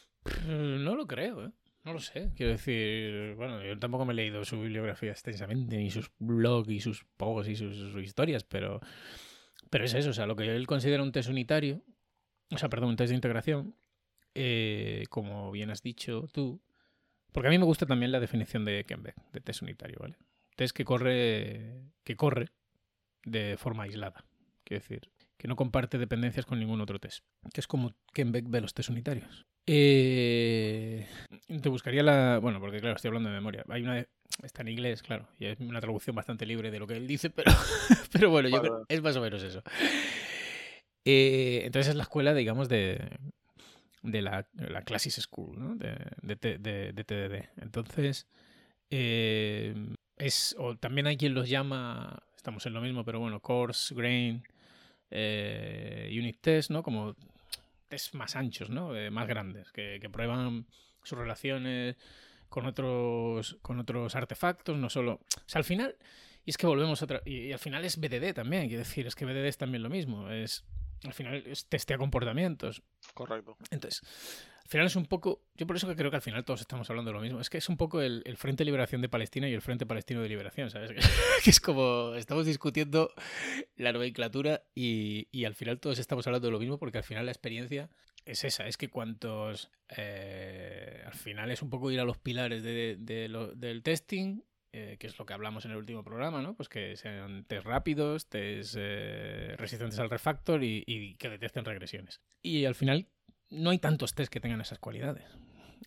Eh, 0.47 0.77
No 0.79 0.95
lo 0.95 1.05
creo, 1.05 1.45
¿eh? 1.47 1.51
No 1.83 1.93
lo 1.93 1.99
sé, 1.99 2.31
quiero 2.35 2.51
decir, 2.51 3.35
bueno, 3.35 3.63
yo 3.63 3.79
tampoco 3.79 4.05
me 4.05 4.11
he 4.11 4.15
leído 4.15 4.43
su 4.43 4.59
bibliografía 4.59 5.11
extensamente, 5.11 5.77
ni 5.77 5.89
sus 5.89 6.11
blogs 6.19 6.69
y 6.69 6.81
sus 6.81 7.05
posts 7.17 7.49
y 7.49 7.55
sus, 7.55 7.75
sus 7.75 8.03
historias, 8.03 8.43
pero, 8.43 8.81
pero 9.69 9.85
es 9.85 9.93
eso, 9.93 10.09
o 10.09 10.13
sea, 10.13 10.25
lo 10.25 10.35
que 10.35 10.55
él 10.55 10.67
considera 10.67 11.03
un 11.03 11.11
test 11.11 11.29
unitario, 11.29 11.83
o 12.51 12.57
sea, 12.57 12.69
perdón, 12.69 12.89
un 12.89 12.95
test 12.95 13.09
de 13.09 13.15
integración, 13.15 13.75
eh, 14.35 15.05
como 15.09 15.51
bien 15.51 15.69
has 15.69 15.81
dicho 15.81 16.27
tú, 16.31 16.61
porque 17.31 17.47
a 17.47 17.51
mí 17.51 17.57
me 17.57 17.65
gusta 17.65 17.85
también 17.85 18.11
la 18.11 18.19
definición 18.19 18.65
de 18.65 18.83
Kenbeck, 18.85 19.15
de 19.31 19.41
test 19.41 19.61
unitario, 19.61 19.97
¿vale? 19.99 20.17
Test 20.55 20.75
que 20.75 20.85
corre, 20.85 21.91
que 22.03 22.15
corre 22.15 22.49
de 23.23 23.57
forma 23.57 23.83
aislada, 23.83 24.25
quiero 24.63 24.81
decir, 24.81 25.11
que 25.37 25.47
no 25.47 25.55
comparte 25.55 25.97
dependencias 25.97 26.45
con 26.45 26.59
ningún 26.59 26.81
otro 26.81 26.99
test, 26.99 27.23
que 27.53 27.61
es 27.61 27.67
como 27.67 27.93
Kenbeck 28.13 28.49
ve 28.49 28.61
los 28.61 28.73
test 28.73 28.89
unitarios. 28.89 29.45
Eh, 29.71 31.05
te 31.61 31.69
buscaría 31.69 32.01
la. 32.01 32.39
Bueno, 32.39 32.59
porque 32.59 32.79
claro, 32.79 32.95
estoy 32.95 33.09
hablando 33.09 33.29
de 33.29 33.35
memoria. 33.35 33.63
Hay 33.69 33.83
una. 33.83 34.03
Está 34.41 34.63
en 34.63 34.69
inglés, 34.69 35.03
claro, 35.03 35.27
y 35.37 35.45
es 35.45 35.59
una 35.59 35.79
traducción 35.79 36.15
bastante 36.15 36.45
libre 36.47 36.71
de 36.71 36.79
lo 36.79 36.87
que 36.87 36.95
él 36.95 37.05
dice, 37.07 37.29
pero, 37.35 37.51
pero 38.11 38.29
bueno, 38.31 38.49
yo 38.49 38.61
creo 38.61 38.85
es 38.87 39.01
más 39.03 39.15
o 39.15 39.21
menos 39.21 39.43
eso. 39.43 39.61
Eh, 41.05 41.61
entonces 41.65 41.89
es 41.89 41.95
la 41.95 42.03
escuela, 42.03 42.33
digamos, 42.33 42.67
de, 42.69 43.09
de 44.01 44.21
la, 44.21 44.47
la 44.53 44.81
Classes 44.83 45.15
School, 45.15 45.59
¿no? 45.59 45.75
De, 45.75 45.95
de, 46.21 46.57
de- 46.57 46.93
de 46.93 47.03
TDD. 47.03 47.49
Entonces, 47.61 48.27
eh, 48.89 49.75
es. 50.17 50.55
O 50.57 50.77
también 50.77 51.05
hay 51.07 51.17
quien 51.17 51.33
los 51.35 51.47
llama. 51.47 52.23
Estamos 52.35 52.65
en 52.65 52.73
lo 52.73 52.81
mismo, 52.81 53.05
pero 53.05 53.19
bueno, 53.19 53.39
Course, 53.41 53.93
Grain, 53.93 54.41
eh, 55.11 56.09
Unit 56.17 56.39
Test, 56.41 56.71
¿no? 56.71 56.81
Como 56.83 57.15
test 57.89 58.13
más 58.15 58.35
anchos, 58.35 58.69
¿no? 58.69 58.95
Eh, 58.95 59.11
más 59.11 59.27
grandes, 59.27 59.71
que, 59.71 59.99
prueban 60.11 60.65
sus 61.03 61.17
relaciones 61.17 61.97
con 62.47 62.65
otros, 62.65 63.57
con 63.61 63.79
otros 63.79 64.15
artefactos, 64.15 64.77
no 64.77 64.89
solo... 64.89 65.13
O 65.15 65.49
sea, 65.49 65.59
al 65.59 65.65
final, 65.65 65.95
y 66.45 66.51
es 66.51 66.57
que 66.57 66.67
volvemos 66.67 67.01
otra... 67.01 67.21
Y, 67.25 67.47
y 67.47 67.53
al 67.53 67.59
final 67.59 67.83
es 67.83 67.99
BDD 67.99 68.33
también, 68.33 68.67
quiero 68.67 68.83
decir, 68.83 69.05
es 69.07 69.15
que 69.15 69.25
BDD 69.25 69.45
es 69.45 69.57
también 69.57 69.83
lo 69.83 69.89
mismo, 69.89 70.29
es... 70.29 70.65
Al 71.05 71.13
final 71.13 71.43
es 71.45 71.65
testea 71.67 71.97
comportamientos. 71.97 72.83
Correcto. 73.13 73.57
Entonces, 73.71 74.01
al 74.63 74.69
final 74.69 74.87
es 74.87 74.95
un 74.95 75.05
poco. 75.05 75.41
Yo 75.55 75.65
por 75.65 75.75
eso 75.77 75.87
que 75.87 75.95
creo 75.95 76.09
que 76.11 76.17
al 76.17 76.21
final 76.21 76.43
todos 76.45 76.61
estamos 76.61 76.89
hablando 76.89 77.09
de 77.11 77.15
lo 77.15 77.21
mismo. 77.21 77.39
Es 77.39 77.49
que 77.49 77.57
es 77.57 77.69
un 77.69 77.77
poco 77.77 78.01
el, 78.01 78.21
el 78.25 78.37
Frente 78.37 78.61
de 78.61 78.65
Liberación 78.65 79.01
de 79.01 79.09
Palestina 79.09 79.47
y 79.49 79.53
el 79.53 79.61
Frente 79.61 79.85
Palestino 79.85 80.21
de 80.21 80.29
Liberación, 80.29 80.69
¿sabes? 80.69 80.91
que 81.43 81.49
es 81.49 81.59
como. 81.59 82.13
Estamos 82.15 82.45
discutiendo 82.45 83.13
la 83.77 83.91
nomenclatura 83.93 84.63
y, 84.75 85.27
y 85.31 85.45
al 85.45 85.55
final 85.55 85.79
todos 85.79 85.99
estamos 85.99 86.27
hablando 86.27 86.47
de 86.47 86.51
lo 86.51 86.59
mismo 86.59 86.77
porque 86.77 86.97
al 86.97 87.03
final 87.03 87.25
la 87.25 87.31
experiencia 87.31 87.89
es 88.25 88.43
esa. 88.43 88.67
Es 88.67 88.75
que 88.77 88.89
cuantos. 88.89 89.71
eh, 89.95 91.01
al 91.05 91.13
final 91.13 91.49
es 91.51 91.61
un 91.61 91.69
poco 91.69 91.89
ir 91.91 91.99
a 91.99 92.03
los 92.05 92.17
pilares 92.17 92.61
de- 92.63 92.97
de 92.99 93.27
lo- 93.29 93.53
del 93.55 93.81
testing. 93.83 94.41
Eh, 94.73 94.97
que 94.99 95.07
es 95.07 95.17
lo 95.17 95.25
que 95.25 95.33
hablamos 95.33 95.65
en 95.65 95.71
el 95.71 95.77
último 95.77 96.03
programa, 96.03 96.41
¿no? 96.41 96.55
Pues 96.55 96.69
que 96.69 96.95
sean 96.95 97.43
test 97.45 97.65
rápidos, 97.65 98.27
test 98.29 98.75
eh, 98.77 99.55
resistentes 99.57 99.99
al 99.99 100.09
refactor 100.09 100.63
y, 100.63 100.83
y 100.85 101.15
que 101.15 101.29
detecten 101.29 101.65
regresiones. 101.65 102.21
Y 102.41 102.65
al 102.65 102.75
final 102.75 103.07
no 103.49 103.71
hay 103.71 103.79
tantos 103.79 104.13
test 104.13 104.31
que 104.31 104.39
tengan 104.39 104.61
esas 104.61 104.79
cualidades. 104.79 105.25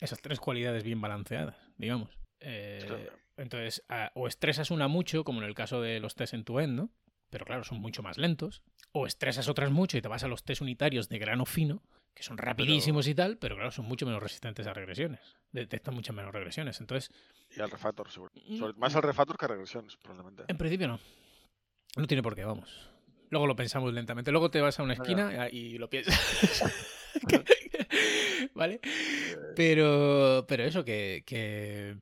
Esas 0.00 0.20
tres 0.20 0.40
cualidades 0.40 0.82
bien 0.82 1.00
balanceadas, 1.00 1.56
digamos. 1.76 2.18
Eh, 2.40 2.80
Claro. 2.86 3.12
entonces, 3.36 3.84
a- 3.88 4.10
o 4.14 4.26
estresas 4.26 4.70
una 4.70 4.88
mucho, 4.88 5.22
como 5.24 5.40
en 5.42 5.48
el 5.48 5.54
caso 5.54 5.80
de 5.80 6.00
los 6.00 6.14
test 6.16 6.34
en 6.34 6.44
tu 6.44 6.58
end, 6.58 6.74
¿no? 6.74 6.90
Pero 7.30 7.44
claro, 7.46 7.62
son 7.64 7.80
mucho 7.80 8.02
más 8.02 8.18
lentos. 8.18 8.62
O 8.92 9.06
estresas 9.06 9.48
otras 9.48 9.70
mucho 9.70 9.96
y 9.96 10.02
te 10.02 10.08
vas 10.08 10.24
a 10.24 10.28
los 10.28 10.44
test 10.44 10.60
unitarios 10.60 11.08
de 11.08 11.18
grano 11.18 11.46
fino, 11.46 11.82
que 12.14 12.23
son 12.23 12.37
rapidísimos 12.38 13.07
y 13.09 13.14
tal, 13.14 13.38
pero 13.38 13.54
claro, 13.57 13.71
son 13.71 13.87
mucho 13.87 14.04
menos 14.07 14.23
resistentes 14.23 14.66
a 14.66 14.75
regresiones. 14.75 15.21
Detectan 15.50 15.95
muchas 15.95 16.14
menos 16.14 16.33
regresiones. 16.33 16.81
Entonces, 16.81 17.11
Y 17.57 17.61
al 17.61 17.71
refactor, 17.71 18.11
seguro. 18.11 18.33
Mm, 18.49 18.59
Sobre- 18.59 18.78
más 18.78 18.95
al 18.97 19.02
refactor 19.02 19.37
que 19.38 19.45
a 19.45 19.49
regresiones, 19.49 19.97
probablemente. 19.97 20.45
en 20.49 20.57
principio 20.59 20.88
no. 20.88 21.00
No 21.97 22.07
tiene 22.07 22.23
por 22.23 22.35
qué, 22.35 22.45
vamos. 22.45 22.88
Luego 23.31 23.47
lo 23.47 23.57
pensamos 23.57 23.92
lentamente. 23.95 24.31
Luego 24.31 24.50
te 24.50 24.61
vas 24.61 24.78
a 24.78 24.83
una 24.83 24.92
esquina 24.95 25.49
y 25.50 25.78
lo 25.78 25.88
piensas. 25.88 26.62
¿Vale? 28.54 28.81
Pero, 29.57 30.45
pero 30.49 30.64
eso, 30.64 30.85
que, 30.85 31.23
que, 31.26 31.97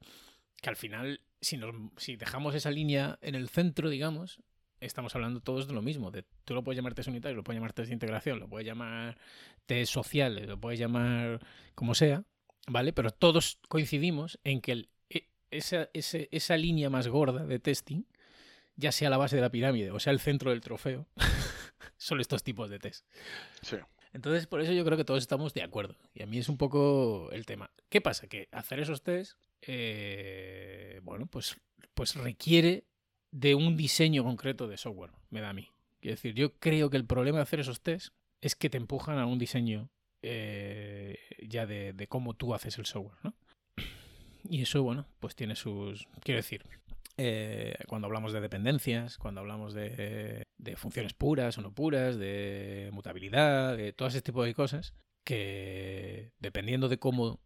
que 0.61 0.69
al 0.69 0.76
final, 0.76 1.21
si, 1.40 1.57
nos, 1.57 1.75
si 1.97 2.17
dejamos 2.17 2.55
esa 2.55 2.71
línea 2.71 3.19
en 3.23 3.35
el 3.35 3.49
centro, 3.49 3.88
digamos, 3.88 4.40
estamos 4.80 5.14
hablando 5.14 5.40
todos 5.40 5.66
de 5.68 5.75
lo 5.75 5.82
mismo. 5.82 6.10
De, 6.10 6.25
tú 6.44 6.54
lo 6.54 6.64
puedes 6.64 6.76
llamar 6.76 6.94
test 6.94 7.08
unitario, 7.08 7.37
lo 7.37 7.44
puedes 7.44 7.58
llamar 7.58 7.72
test 7.72 7.88
de 7.88 7.94
integración, 7.94 8.38
lo 8.40 8.49
puedes 8.49 8.66
llamar 8.66 9.18
test 9.66 9.92
sociales, 9.92 10.49
lo 10.49 10.58
puedes 10.58 10.78
llamar 10.80 11.40
como 11.75 11.94
sea, 11.94 12.25
¿vale? 12.68 12.92
Pero 12.92 13.10
todos 13.10 13.58
coincidimos 13.68 14.38
en 14.44 14.60
que 14.60 14.72
el- 14.72 14.88
e- 15.08 15.28
esa, 15.50 15.88
ese- 15.92 16.28
esa 16.32 16.56
línea 16.56 16.90
más 16.90 17.08
gorda 17.08 17.44
de 17.46 17.58
testing, 17.58 18.02
ya 18.76 18.92
sea 18.92 19.10
la 19.10 19.16
base 19.18 19.37
de 19.37 19.42
la 19.42 19.50
pirámide 19.50 19.90
o 19.90 20.00
sea 20.00 20.12
el 20.12 20.20
centro 20.20 20.50
del 20.50 20.60
trofeo, 20.62 21.06
son 21.96 22.20
estos 22.20 22.42
tipos 22.42 22.70
de 22.70 22.78
test. 22.78 23.06
Sí. 23.62 23.76
Entonces, 24.12 24.46
por 24.49 24.60
eso 24.60 24.72
yo 24.72 24.84
creo 24.84 24.96
que 24.99 25.04
todos 25.04 25.22
estamos 25.22 25.54
de 25.54 25.62
acuerdo. 25.62 25.96
Y 26.14 26.22
a 26.22 26.26
mí 26.26 26.38
es 26.38 26.49
un 26.49 26.56
poco 26.56 27.28
el 27.30 27.46
tema. 27.46 27.70
¿Qué 27.88 28.00
pasa? 28.00 28.26
Que 28.26 28.49
hacer 28.50 28.80
esos 28.80 29.02
test, 29.04 29.38
eh, 29.62 31.00
bueno, 31.04 31.26
pues, 31.26 31.56
pues 31.94 32.16
requiere 32.16 32.87
de 33.30 33.54
un 33.54 33.76
diseño 33.76 34.25
concreto 34.25 34.68
de 34.68 34.76
software, 34.76 35.12
me 35.30 35.40
da 35.40 35.50
a 35.50 35.52
mí. 35.52 35.68
Quiero 36.00 36.16
decir, 36.16 36.34
yo 36.34 36.54
creo 36.58 36.90
que 36.90 36.96
el 36.96 37.04
problema 37.04 37.38
de 37.38 37.42
hacer 37.42 37.60
esos 37.60 37.80
test 37.80 38.14
es 38.40 38.56
que 38.56 38.70
te 38.70 38.78
empujan 38.78 39.18
a 39.18 39.26
un 39.26 39.38
diseño 39.38 39.90
eh, 40.22 41.18
ya 41.46 41.66
de, 41.66 41.92
de 41.92 42.06
cómo 42.06 42.34
tú 42.34 42.54
haces 42.54 42.78
el 42.78 42.87
software, 42.87 43.18
¿no? 43.22 43.34
Y 44.49 44.62
eso, 44.62 44.82
bueno, 44.82 45.06
pues 45.20 45.37
tiene 45.37 45.54
sus... 45.54 46.08
Quiero 46.22 46.38
decir, 46.38 46.64
eh, 47.18 47.75
cuando 47.87 48.06
hablamos 48.06 48.32
de 48.32 48.40
dependencias, 48.40 49.18
cuando 49.18 49.42
hablamos 49.42 49.75
de, 49.75 50.44
de 50.56 50.76
funciones 50.76 51.12
puras 51.12 51.58
o 51.58 51.60
no 51.60 51.75
puras, 51.75 52.18
de 52.18 52.88
mutabilidad, 52.92 53.76
de 53.76 53.92
todo 53.92 54.08
ese 54.08 54.22
tipo 54.22 54.42
de 54.42 54.54
cosas, 54.54 54.94
que 55.25 56.32
dependiendo 56.38 56.88
de 56.88 56.99
cómo 56.99 57.40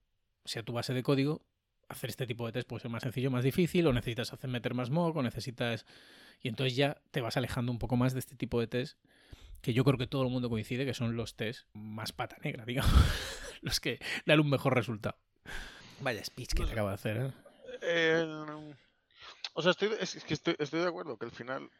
sea 0.45 0.63
tu 0.63 0.73
base 0.73 0.95
de 0.95 1.03
código, 1.03 1.45
hacer 1.89 2.11
este 2.11 2.27
tipo 2.27 2.47
de 2.47 2.53
test 2.53 2.69
puede 2.69 2.83
ser 2.83 2.91
más 2.91 3.03
sencillo 3.03 3.29
o 3.29 3.33
más 3.33 3.45
difícil, 3.45 3.87
o 3.87 3.93
necesitas 3.93 4.33
hacer 4.33 4.51
meter 4.51 4.75
más 4.75 4.91
mock, 4.91 5.17
o 5.17 5.23
necesitas... 5.23 5.87
Y 6.41 6.49
entonces 6.49 6.77
ya 6.77 7.01
te 7.11 7.21
vas 7.21 7.37
alejando 7.37 7.73
un 7.73 7.79
poco 7.79 7.97
más 7.97 8.13
de 8.13 8.19
este 8.19 8.37
tipo 8.37 8.61
de 8.61 8.67
test 8.67 8.99
que 9.63 9.73
yo 9.73 9.83
creo 9.83 9.97
que 9.97 10.07
todo 10.07 10.23
el 10.23 10.29
mundo 10.29 10.51
coincide 10.51 10.85
que 10.85 10.93
son 10.93 11.17
los 11.17 11.37
test 11.37 11.67
más 11.73 12.13
pata 12.13 12.37
negra, 12.43 12.65
digamos, 12.67 12.93
los 13.63 13.81
que 13.81 13.99
dan 14.27 14.41
un 14.41 14.51
mejor 14.51 14.75
resultado. 14.75 15.17
Vaya 16.01 16.23
speech 16.23 16.53
que 16.55 16.67
te 16.67 16.73
acabo 16.73 16.89
de 16.89 16.95
hacer, 16.95 17.17
¿eh? 17.17 17.33
Eh, 17.81 18.75
o 19.55 19.63
sea, 19.63 19.71
estoy, 19.71 19.91
es, 19.99 20.23
que 20.25 20.35
estoy, 20.35 20.57
estoy 20.59 20.81
de 20.81 20.89
acuerdo 20.89 21.17
que 21.17 21.27
al 21.27 21.33
final 21.33 21.71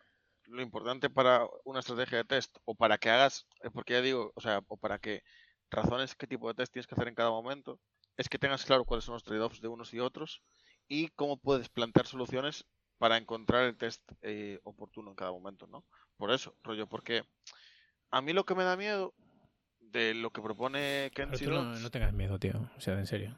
lo 0.47 0.63
importante 0.63 1.11
para 1.11 1.47
una 1.65 1.81
estrategia 1.81 2.19
de 2.19 2.25
test 2.25 2.57
o 2.65 2.75
para 2.75 2.99
que 2.99 3.11
hagas, 3.11 3.47
eh, 3.63 3.71
porque 3.73 3.95
ya 3.95 4.01
digo, 4.01 4.33
o 4.35 4.41
sea, 4.41 4.61
o 4.69 4.77
para 4.77 4.99
que 4.99 5.23
razones 5.71 6.15
qué 6.15 6.27
tipo 6.27 6.49
de 6.49 6.55
test 6.55 6.73
tienes 6.73 6.87
que 6.87 6.95
hacer 6.95 7.09
en 7.09 7.15
cada 7.15 7.31
momento, 7.31 7.81
es 8.17 8.29
que 8.29 8.39
tengas 8.39 8.65
claro 8.65 8.85
cuáles 8.85 9.05
son 9.05 9.15
los 9.15 9.25
trade-offs 9.25 9.61
de 9.61 9.69
unos 9.69 9.93
y 9.95 10.01
otros 10.01 10.43
y 10.89 11.09
cómo 11.09 11.37
puedes 11.37 11.69
plantear 11.69 12.07
soluciones 12.07 12.67
para 12.99 13.17
encontrar 13.17 13.65
el 13.65 13.77
test 13.77 14.03
eh, 14.23 14.61
oportuno 14.65 15.11
en 15.11 15.17
cada 15.17 15.33
momento, 15.33 15.67
¿no? 15.67 15.85
Por 16.17 16.31
eso, 16.31 16.57
rollo, 16.63 16.87
porque 16.87 17.25
a 18.11 18.21
mí 18.21 18.33
lo 18.33 18.45
que 18.45 18.55
me 18.55 18.65
da 18.65 18.77
miedo 18.77 19.15
de 19.81 20.15
lo 20.15 20.31
que 20.31 20.43
propone 20.43 21.11
Kenshi 21.15 21.45
tú 21.45 21.51
no, 21.51 21.91
tengas 21.91 22.13
miedo, 22.13 22.39
tío. 22.39 22.71
O 22.77 22.81
sea, 22.81 22.99
en 22.99 23.07
serio. 23.07 23.37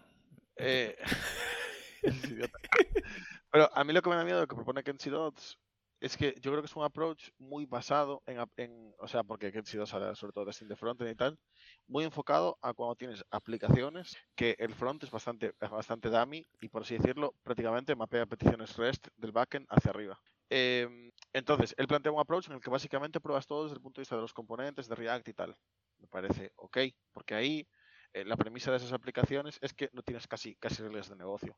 eh. 0.56 0.96
Pero 3.50 3.70
a 3.74 3.84
mí 3.84 3.92
lo 3.92 4.02
que 4.02 4.10
me 4.10 4.16
da 4.16 4.24
miedo 4.24 4.38
de 4.38 4.42
lo 4.42 4.48
que 4.48 4.56
propone 4.56 4.84
Kenshi 4.84 5.10
Dodds 5.10 5.58
es 6.00 6.16
que 6.16 6.34
yo 6.40 6.50
creo 6.50 6.62
que 6.62 6.66
es 6.66 6.76
un 6.76 6.84
approach 6.84 7.30
muy 7.38 7.64
basado 7.66 8.22
en, 8.26 8.94
o 8.98 9.08
sea, 9.08 9.24
porque 9.24 9.50
Kenshi 9.50 9.78
Dodds 9.78 9.94
habla 9.94 10.14
sobre 10.14 10.32
todo 10.32 10.44
de 10.44 10.50
testing 10.50 10.68
de 10.68 10.76
frontend 10.76 11.10
y 11.10 11.14
tal, 11.14 11.38
muy 11.86 12.04
enfocado 12.04 12.58
a 12.60 12.74
cuando 12.74 12.96
tienes 12.96 13.24
aplicaciones 13.30 14.16
que 14.34 14.56
el 14.58 14.74
front 14.74 15.02
es 15.04 15.10
bastante, 15.10 15.52
bastante 15.58 16.10
dummy 16.10 16.44
y 16.60 16.68
por 16.68 16.82
así 16.82 16.98
decirlo, 16.98 17.34
prácticamente 17.42 17.96
mapea 17.96 18.26
peticiones 18.26 18.76
REST 18.76 19.08
del 19.16 19.32
backend 19.32 19.66
hacia 19.70 19.90
arriba. 19.90 20.20
Em, 20.48 21.10
entonces, 21.32 21.74
él 21.76 21.88
plantea 21.88 22.12
un 22.12 22.20
approach 22.20 22.48
en 22.48 22.54
el 22.54 22.60
que 22.60 22.70
básicamente 22.70 23.20
pruebas 23.20 23.46
todo 23.46 23.64
desde 23.64 23.76
el 23.76 23.82
punto 23.82 24.00
de 24.00 24.02
vista 24.02 24.16
de 24.16 24.22
los 24.22 24.32
componentes, 24.32 24.88
de 24.88 24.94
React 24.94 25.28
y 25.28 25.34
tal. 25.34 25.56
Me 25.98 26.06
parece 26.08 26.52
ok, 26.56 26.78
porque 27.12 27.34
ahí 27.34 27.66
eh, 28.12 28.24
la 28.24 28.36
premisa 28.36 28.70
de 28.70 28.76
esas 28.76 28.92
aplicaciones 28.92 29.58
es 29.60 29.74
que 29.74 29.90
no 29.92 30.02
tienes 30.02 30.28
casi, 30.28 30.54
casi 30.56 30.82
reglas 30.82 31.08
de 31.08 31.16
negocio. 31.16 31.56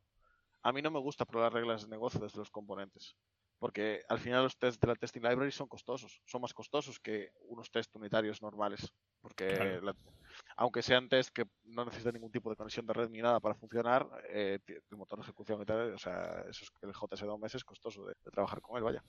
A 0.62 0.73
mí 0.73 0.80
no 0.83 0.90
me 0.90 1.00
gusta 1.00 1.25
probar 1.25 1.52
reglas 1.52 1.83
de 1.83 1.88
negocio 1.88 2.21
desde 2.21 2.38
los 2.38 2.50
componentes, 2.50 3.16
porque 3.58 4.02
al 4.08 4.18
final 4.18 4.44
los 4.44 4.56
tests 4.58 4.80
de 4.80 4.86
la 4.86 4.94
testing 4.94 5.20
library 5.22 5.50
son 5.52 5.68
costosos, 5.68 6.20
son 6.26 6.40
más 6.42 6.54
costosos 6.54 7.00
que 7.00 7.32
unos 7.48 7.70
test 7.70 7.94
unitarios 7.96 8.40
normales, 8.42 8.92
porque 9.20 9.46
Claro. 9.48 9.80
la- 9.82 9.96
aunque 10.56 10.82
sean 10.82 11.08
test 11.08 11.30
que 11.30 11.44
no 11.64 11.84
necesitan 11.84 12.14
ningún 12.14 12.30
tipo 12.30 12.50
de 12.50 12.56
conexión 12.56 12.86
de 12.86 12.92
red 12.92 13.08
ni 13.10 13.20
nada 13.20 13.40
para 13.40 13.54
funcionar, 13.54 14.08
eh, 14.28 14.58
el 14.68 14.96
motor 14.96 15.18
de 15.18 15.24
ejecución 15.24 15.60
y 15.62 15.64
tal, 15.64 15.94
o 15.94 15.98
sea, 15.98 16.44
eso 16.48 16.64
es, 16.64 16.70
el 16.82 16.92
JS 16.92 17.24
DOM 17.24 17.44
es 17.44 17.64
costoso 17.64 18.04
de, 18.04 18.14
de 18.24 18.30
trabajar 18.30 18.60
con 18.60 18.76
él, 18.76 18.84
vaya. 18.84 19.02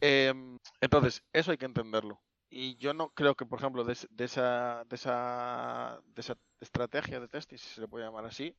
Em, 0.00 0.58
entonces, 0.80 1.22
eso 1.32 1.50
hay 1.50 1.56
que 1.58 1.64
entenderlo. 1.66 2.20
Y 2.48 2.76
yo 2.76 2.94
no 2.94 3.10
creo 3.10 3.34
que, 3.34 3.46
por 3.46 3.58
ejemplo, 3.58 3.82
de, 3.84 3.96
de 4.10 4.24
esa, 4.24 4.84
de, 4.86 4.96
esa, 4.96 6.00
de 6.06 6.20
esa 6.20 6.36
estrategia 6.60 7.18
de 7.18 7.28
testing, 7.28 7.56
si 7.58 7.68
se 7.68 7.80
le 7.80 7.88
puede 7.88 8.04
llamar 8.04 8.24
así, 8.24 8.56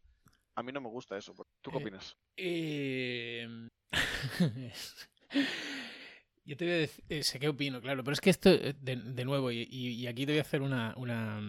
A 0.58 0.64
mí 0.64 0.72
no 0.72 0.82
me 0.82 0.90
gusta 0.90 1.16
eso. 1.16 1.36
¿Tú 1.62 1.70
qué 1.70 1.78
Eh, 1.78 1.82
opinas? 1.82 2.18
Eh, 2.36 3.48
Yo 6.46 6.58
te 6.58 6.66
voy 6.66 6.74
a 6.74 6.78
decir, 6.78 7.04
eh, 7.10 7.22
sé 7.24 7.40
qué 7.40 7.48
opino, 7.50 7.80
claro, 7.80 8.04
pero 8.04 8.14
es 8.14 8.22
que 8.22 8.32
esto, 8.32 8.50
eh, 8.50 8.74
de, 8.82 8.96
de 8.96 9.26
nuevo, 9.26 9.52
y, 9.52 10.08
aquí 10.08 10.26
te 10.26 10.32
voy 10.32 10.40
a 10.40 10.42
hacer 10.42 10.62
una, 10.64 10.96
una, 10.98 11.42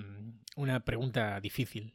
una 0.57 0.85
pregunta 0.85 1.41
difícil. 1.41 1.95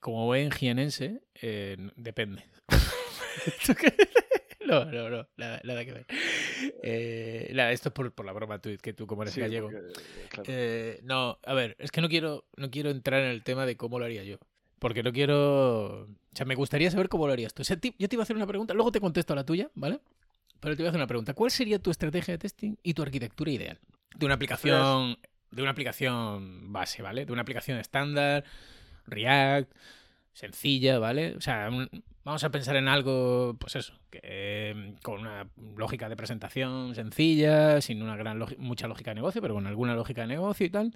Como 0.00 0.26
buen 0.26 0.50
jienense, 0.50 1.22
depende. 1.96 2.44
¿Tú 3.66 3.74
qué? 3.74 3.94
no, 4.66 4.84
no, 4.84 5.08
no, 5.08 5.28
nada, 5.36 5.60
nada 5.64 5.84
que 5.86 5.92
ver. 5.92 6.06
Eh, 6.82 7.50
nada, 7.54 7.72
esto 7.72 7.88
es 7.88 7.94
por, 7.94 8.12
por 8.12 8.26
la 8.26 8.32
broma 8.32 8.60
tuya, 8.60 8.76
que 8.76 8.92
tú 8.92 9.06
como 9.06 9.22
eres 9.22 9.32
Sí, 9.34 9.40
gallego. 9.40 9.70
porque, 9.70 9.92
claro. 10.28 10.44
Eh, 10.48 11.00
no, 11.04 11.38
a 11.44 11.54
ver, 11.54 11.76
es 11.78 11.90
que 11.90 12.02
no 12.02 12.08
quiero, 12.10 12.44
no 12.56 12.70
quiero 12.70 12.90
entrar 12.90 13.22
en 13.22 13.30
el 13.30 13.42
tema 13.44 13.64
de 13.64 13.76
cómo 13.78 13.98
lo 13.98 14.04
haría 14.04 14.24
yo. 14.24 14.38
Porque 14.82 15.04
no 15.04 15.12
quiero. 15.12 16.02
O 16.02 16.08
sea, 16.34 16.44
me 16.44 16.56
gustaría 16.56 16.90
saber 16.90 17.08
cómo 17.08 17.28
lo 17.28 17.32
harías 17.32 17.54
tú. 17.54 17.62
O 17.62 17.64
sea, 17.64 17.76
yo 17.80 18.08
te 18.08 18.16
iba 18.16 18.22
a 18.22 18.24
hacer 18.24 18.34
una 18.34 18.48
pregunta, 18.48 18.74
luego 18.74 18.90
te 18.90 19.00
contesto 19.00 19.32
la 19.36 19.44
tuya, 19.46 19.70
¿vale? 19.76 20.00
Pero 20.58 20.74
te 20.74 20.82
voy 20.82 20.86
a 20.86 20.90
hacer 20.90 20.98
una 20.98 21.06
pregunta. 21.06 21.34
¿Cuál 21.34 21.52
sería 21.52 21.78
tu 21.78 21.92
estrategia 21.92 22.34
de 22.34 22.38
testing 22.38 22.74
y 22.82 22.92
tu 22.94 23.02
arquitectura 23.02 23.52
ideal? 23.52 23.78
De 24.16 24.26
una 24.26 24.34
aplicación. 24.34 25.18
De 25.52 25.62
una 25.62 25.70
aplicación 25.70 26.72
base, 26.72 27.00
¿vale? 27.00 27.24
De 27.26 27.32
una 27.32 27.42
aplicación 27.42 27.78
estándar, 27.78 28.42
React, 29.06 29.70
sencilla, 30.32 30.98
¿vale? 30.98 31.36
O 31.36 31.40
sea, 31.40 31.68
un- 31.70 31.88
vamos 32.24 32.42
a 32.42 32.50
pensar 32.50 32.74
en 32.76 32.88
algo, 32.88 33.56
pues 33.60 33.76
eso, 33.76 33.92
que, 34.10 34.20
eh, 34.24 34.94
con 35.02 35.20
una 35.20 35.46
lógica 35.76 36.08
de 36.08 36.16
presentación 36.16 36.94
sencilla, 36.96 37.80
sin 37.80 38.02
una 38.02 38.16
gran 38.16 38.44
mucha 38.58 38.88
lógica 38.88 39.10
de 39.10 39.16
negocio, 39.16 39.40
pero 39.42 39.54
con 39.54 39.66
alguna 39.66 39.94
lógica 39.94 40.22
de 40.22 40.28
negocio 40.28 40.66
y 40.66 40.70
tal. 40.70 40.92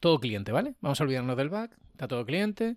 Todo 0.00 0.18
cliente, 0.20 0.52
¿vale? 0.52 0.74
Vamos 0.80 1.00
a 1.00 1.04
olvidarnos 1.04 1.36
del 1.36 1.48
back, 1.50 1.76
está 1.92 2.06
todo 2.08 2.24
cliente. 2.24 2.76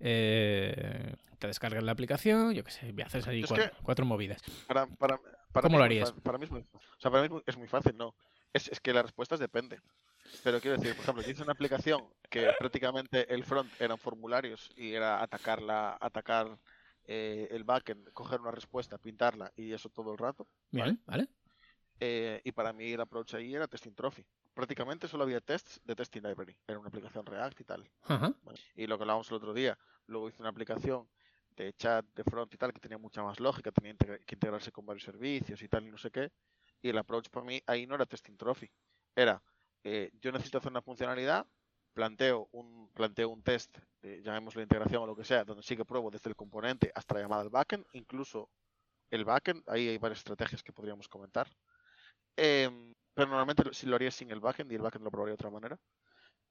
Eh, 0.00 1.14
te 1.38 1.46
descargas 1.46 1.82
la 1.82 1.92
aplicación, 1.92 2.52
yo 2.52 2.64
qué 2.64 2.70
sé, 2.70 2.94
y 2.96 3.02
haces 3.02 3.26
ahí 3.28 3.42
Es 3.42 3.52
cuatro, 3.82 4.06
movidas. 4.06 4.42
Para, 4.66 4.86
para, 4.86 5.18
para 5.52 5.62
¿Cómo 5.62 5.76
mí 5.76 5.78
lo 5.78 5.84
harías? 5.84 6.12
Para 6.22 6.38
mí 6.38 6.44
es 6.44 6.50
muy, 6.50 6.60
o 6.72 6.80
sea, 6.98 7.10
para 7.10 7.28
mí 7.28 7.42
es 7.46 7.56
muy- 7.56 7.68
fácil, 7.68 7.96
no. 7.96 8.14
Es, 8.52 8.68
es 8.68 8.80
que 8.80 8.92
la 8.92 9.02
respuesta 9.02 9.34
es 9.34 9.40
depende. 9.40 9.80
Pero 10.42 10.60
quiero 10.60 10.76
decir, 10.76 10.94
por 10.94 11.02
ejemplo, 11.04 11.22
yo 11.22 11.30
hice 11.30 11.42
una 11.42 11.52
aplicación 11.52 12.02
que 12.30 12.50
prácticamente 12.58 13.32
el 13.32 13.44
front 13.44 13.70
eran 13.80 13.98
formularios 13.98 14.70
y 14.76 14.92
era 14.92 15.22
atacar 15.22 16.58
eh, 17.06 17.48
el 17.50 17.64
backend, 17.64 18.10
coger 18.12 18.40
una 18.40 18.50
respuesta, 18.50 18.98
pintarla 18.98 19.52
y 19.56 19.72
eso 19.72 19.88
todo 19.90 20.12
el 20.12 20.18
rato. 20.18 20.46
Bien, 20.70 21.00
¿vale? 21.06 21.28
Eh, 22.06 22.42
y 22.44 22.52
para 22.52 22.74
mí 22.74 22.92
el 22.92 23.00
approach 23.00 23.32
ahí 23.34 23.54
era 23.54 23.66
testing 23.66 23.94
trophy. 23.94 24.22
Prácticamente 24.52 25.08
solo 25.08 25.24
había 25.24 25.40
tests 25.40 25.80
de 25.84 25.96
testing 25.96 26.20
library. 26.20 26.54
Era 26.66 26.78
una 26.78 26.88
aplicación 26.88 27.24
React 27.24 27.60
y 27.60 27.64
tal. 27.64 27.90
Y 28.74 28.86
lo 28.86 28.98
que 28.98 29.04
hablábamos 29.04 29.30
el 29.30 29.36
otro 29.36 29.54
día, 29.54 29.78
luego 30.06 30.28
hice 30.28 30.42
una 30.42 30.50
aplicación 30.50 31.08
de 31.56 31.72
chat 31.72 32.04
de 32.14 32.22
front 32.24 32.52
y 32.52 32.58
tal 32.58 32.74
que 32.74 32.80
tenía 32.80 32.98
mucha 32.98 33.22
más 33.22 33.40
lógica, 33.40 33.72
tenía 33.72 33.94
que 33.96 34.34
integrarse 34.34 34.70
con 34.70 34.84
varios 34.84 35.04
servicios 35.04 35.62
y 35.62 35.68
tal 35.68 35.86
y 35.86 35.90
no 35.90 35.96
sé 35.96 36.10
qué. 36.10 36.30
Y 36.82 36.90
el 36.90 36.98
approach 36.98 37.30
para 37.30 37.46
mí 37.46 37.62
ahí 37.66 37.86
no 37.86 37.94
era 37.94 38.04
testing 38.04 38.36
trophy. 38.36 38.70
Era, 39.16 39.42
eh, 39.82 40.10
yo 40.20 40.30
necesito 40.30 40.58
hacer 40.58 40.72
una 40.72 40.82
funcionalidad, 40.82 41.46
planteo 41.94 42.48
un, 42.52 42.90
planteo 42.92 43.30
un 43.30 43.42
test, 43.42 43.78
eh, 44.02 44.20
llamémoslo 44.22 44.60
integración 44.60 45.02
o 45.04 45.06
lo 45.06 45.16
que 45.16 45.24
sea, 45.24 45.42
donde 45.44 45.62
sí 45.62 45.74
que 45.74 45.86
pruebo 45.86 46.10
desde 46.10 46.28
el 46.28 46.36
componente 46.36 46.92
hasta 46.94 47.14
la 47.14 47.22
llamada 47.22 47.40
al 47.40 47.50
backend, 47.50 47.86
incluso 47.94 48.50
el 49.10 49.24
backend, 49.24 49.62
ahí 49.68 49.88
hay 49.88 49.96
varias 49.96 50.18
estrategias 50.18 50.62
que 50.62 50.72
podríamos 50.72 51.08
comentar. 51.08 51.48
Em, 52.36 52.92
pero 53.14 53.28
normalmente 53.28 53.62
si 53.74 53.86
lo 53.86 53.96
haría 53.96 54.10
sin 54.10 54.30
el 54.30 54.40
backend 54.40 54.70
y 54.72 54.74
el 54.74 54.82
backend 54.82 55.04
lo 55.04 55.10
probaría 55.10 55.32
de 55.32 55.34
otra 55.34 55.50
manera. 55.50 55.78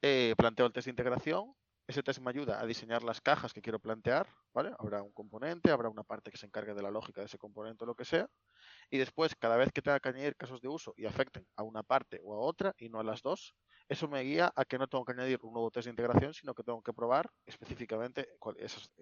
Eh, 0.02 0.36
planteo 0.38 0.66
el 0.66 0.74
test 0.74 0.86
de 0.86 0.92
integración. 0.92 1.54
Ese 1.88 2.04
test 2.04 2.20
me 2.22 2.30
ayuda 2.30 2.62
a 2.62 2.66
diseñar 2.66 3.04
las 3.04 3.20
cajas 3.22 3.54
que 3.54 3.62
quiero 3.62 3.80
plantear, 3.80 4.28
¿vale? 4.54 4.74
Habrá 4.80 5.04
un 5.04 5.12
componente, 5.12 5.72
habrá 5.72 5.90
una 5.90 6.04
parte 6.04 6.32
que 6.32 6.38
se 6.38 6.46
encargue 6.46 6.74
de 6.74 6.82
la 6.82 6.92
lógica 6.92 7.22
de 7.22 7.28
ese 7.28 7.38
componente 7.38 7.84
o 7.84 7.88
lo 7.88 7.96
que 7.96 8.06
sea. 8.06 8.28
Y 8.90 8.98
después, 8.98 9.36
cada 9.36 9.58
vez 9.58 9.72
que 9.74 9.82
tenga 9.82 10.00
que 10.00 10.10
añadir 10.10 10.38
casos 10.38 10.62
de 10.62 10.70
uso 10.70 10.94
y 10.98 11.06
afecten 11.06 11.46
a 11.58 11.64
una 11.64 11.84
parte 11.84 12.22
o 12.24 12.34
a 12.36 12.40
otra 12.40 12.74
y 12.78 12.90
no 12.90 13.00
a 13.00 13.04
las 13.04 13.22
dos, 13.22 13.56
eso 13.90 14.08
me 14.08 14.22
guía 14.22 14.52
a 14.56 14.66
que 14.66 14.78
no 14.78 14.88
tengo 14.88 15.06
que 15.06 15.14
añadir 15.14 15.40
un 15.44 15.54
nuevo 15.54 15.72
test 15.72 15.86
de 15.86 15.92
integración, 15.92 16.34
sino 16.34 16.54
que 16.54 16.64
tengo 16.64 16.82
que 16.82 16.94
probar 16.94 17.30
específicamente 17.46 18.30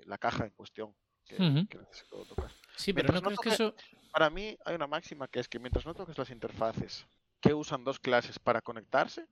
la 0.06 0.18
caja 0.18 0.46
en 0.46 0.52
cuestión 0.52 0.96
que, 1.26 1.38
necesito 1.40 2.26
tocar. 2.26 2.52
Sí, 2.76 2.94
pero 2.94 3.08
¿no 3.08 3.22
Mientras 3.22 3.22
crees 3.22 3.36
no 3.38 3.42
que 3.42 3.50
eso... 3.50 3.76
Para 4.12 4.30
mí 4.30 4.58
hay 4.66 4.76
una 4.76 4.88
máxima 4.88 5.28
que 5.30 5.40
es 5.40 5.48
que 5.48 5.58
mientras 5.60 5.86
no 5.86 5.94
toques 5.94 6.18
las 6.18 6.30
interfaces 6.32 7.06
que 7.40 7.54
usan 7.54 7.84
dos 7.86 7.98
clases 8.00 8.40
para 8.40 8.62
conectarse, 8.62 9.26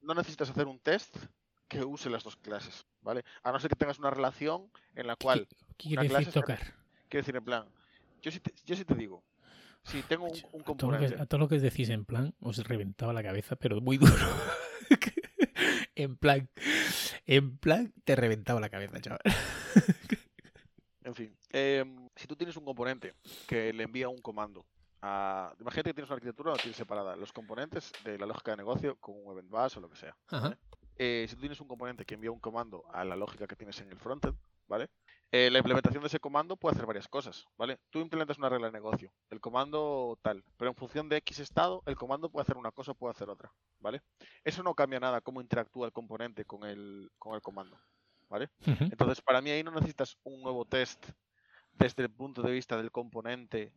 no 0.00 0.14
necesitas 0.14 0.50
hacer 0.50 0.66
un 0.66 0.80
test 0.80 1.16
que 1.68 1.84
use 1.84 2.10
las 2.10 2.24
dos 2.24 2.36
clases, 2.36 2.84
¿vale? 3.00 3.24
A 3.42 3.52
no 3.52 3.60
ser 3.60 3.70
que 3.70 3.76
tengas 3.76 3.98
una 3.98 4.10
relación 4.10 4.70
en 4.96 5.06
la 5.06 5.16
cual, 5.16 5.46
¿Qué 5.78 5.90
una 5.92 6.04
clase 6.06 6.26
que- 6.26 6.32
tocar? 6.32 6.58
quiero 7.08 7.22
decir, 7.22 7.36
en 7.36 7.44
plan, 7.44 7.64
yo 8.20 8.30
sí 8.30 8.40
te, 8.40 8.52
yo 8.66 8.76
sí 8.76 8.84
te 8.84 8.94
digo, 8.94 9.22
si 9.84 10.02
tengo 10.02 10.24
un, 10.26 10.32
un 10.52 10.60
A 10.60 10.64
todo, 10.64 10.90
lo 10.90 10.98
que, 10.98 11.04
componente, 11.04 11.22
a 11.22 11.26
todo 11.26 11.38
lo 11.40 11.48
que 11.48 11.58
decís 11.60 11.88
en 11.88 12.04
plan, 12.04 12.34
os 12.40 12.58
reventaba 12.66 13.12
la 13.12 13.22
cabeza, 13.22 13.56
pero 13.56 13.80
muy 13.80 13.98
duro. 13.98 14.12
en 15.94 16.16
plan, 16.16 16.48
en 17.26 17.56
plan, 17.58 17.92
te 18.04 18.16
reventaba 18.16 18.60
la 18.60 18.68
cabeza, 18.68 19.00
chaval. 19.00 19.20
en 21.12 21.14
fin, 21.14 21.36
em, 21.50 22.08
si 22.16 22.26
tú 22.26 22.34
tienes 22.34 22.56
un 22.56 22.64
componente 22.64 23.14
que 23.46 23.70
le 23.72 23.84
envía 23.84 24.08
un 24.08 24.22
comando 24.22 24.64
a, 25.02 25.52
imagínate 25.60 25.90
que 25.90 25.94
tienes 25.94 26.08
una 26.08 26.14
arquitectura 26.14 26.54
tienes 26.54 26.76
separada 26.76 27.16
los 27.16 27.32
componentes 27.32 27.92
de 28.04 28.18
la 28.18 28.24
lógica 28.24 28.52
de 28.52 28.58
negocio 28.58 28.96
con 28.96 29.14
un 29.16 29.32
event 29.32 29.50
bus 29.50 29.76
o 29.76 29.80
lo 29.80 29.90
que 29.90 29.96
sea. 29.96 30.16
Eh, 30.96 31.26
si 31.28 31.34
tú 31.34 31.40
tienes 31.40 31.60
un 31.60 31.68
componente 31.68 32.06
que 32.06 32.14
envía 32.14 32.30
un 32.30 32.38
comando 32.38 32.84
a 32.92 33.04
la 33.04 33.16
lógica 33.16 33.46
que 33.46 33.56
tienes 33.56 33.78
en 33.80 33.90
el 33.90 33.98
frontend, 33.98 34.38
¿vale? 34.68 34.88
Eh, 35.32 35.50
la 35.50 35.58
implementación 35.58 36.02
de 36.02 36.06
ese 36.06 36.20
comando 36.20 36.56
puede 36.56 36.74
hacer 36.74 36.86
varias 36.86 37.08
cosas, 37.08 37.46
¿vale? 37.58 37.78
Tú 37.90 38.00
implementas 38.00 38.38
una 38.38 38.48
regla 38.48 38.68
de 38.68 38.72
negocio, 38.72 39.12
el 39.28 39.40
comando 39.40 40.18
tal, 40.22 40.44
pero 40.56 40.70
en 40.70 40.76
función 40.76 41.08
de 41.08 41.16
X 41.18 41.40
estado, 41.40 41.82
el 41.86 41.96
comando 41.96 42.30
puede 42.30 42.42
hacer 42.42 42.56
una 42.56 42.70
cosa 42.70 42.92
o 42.92 42.94
puede 42.94 43.12
hacer 43.12 43.28
otra, 43.28 43.52
¿vale? 43.80 44.00
Eso 44.44 44.62
no 44.62 44.74
cambia 44.74 45.00
nada 45.00 45.20
cómo 45.20 45.42
interactúa 45.42 45.86
el 45.86 45.92
componente 45.92 46.44
con 46.44 46.64
el, 46.64 47.10
con 47.18 47.34
el 47.34 47.42
comando, 47.42 47.78
¿vale? 48.32 48.48
Entonces, 48.66 49.20
para 49.20 49.42
mí 49.42 49.50
ahí 49.50 49.62
no 49.62 49.70
necesitas 49.70 50.16
un 50.24 50.40
nuevo 50.42 50.64
test 50.64 51.06
desde 51.74 52.02
el 52.04 52.10
punto 52.10 52.40
de 52.42 52.50
vista 52.50 52.78
del 52.78 52.90
componente 52.90 53.74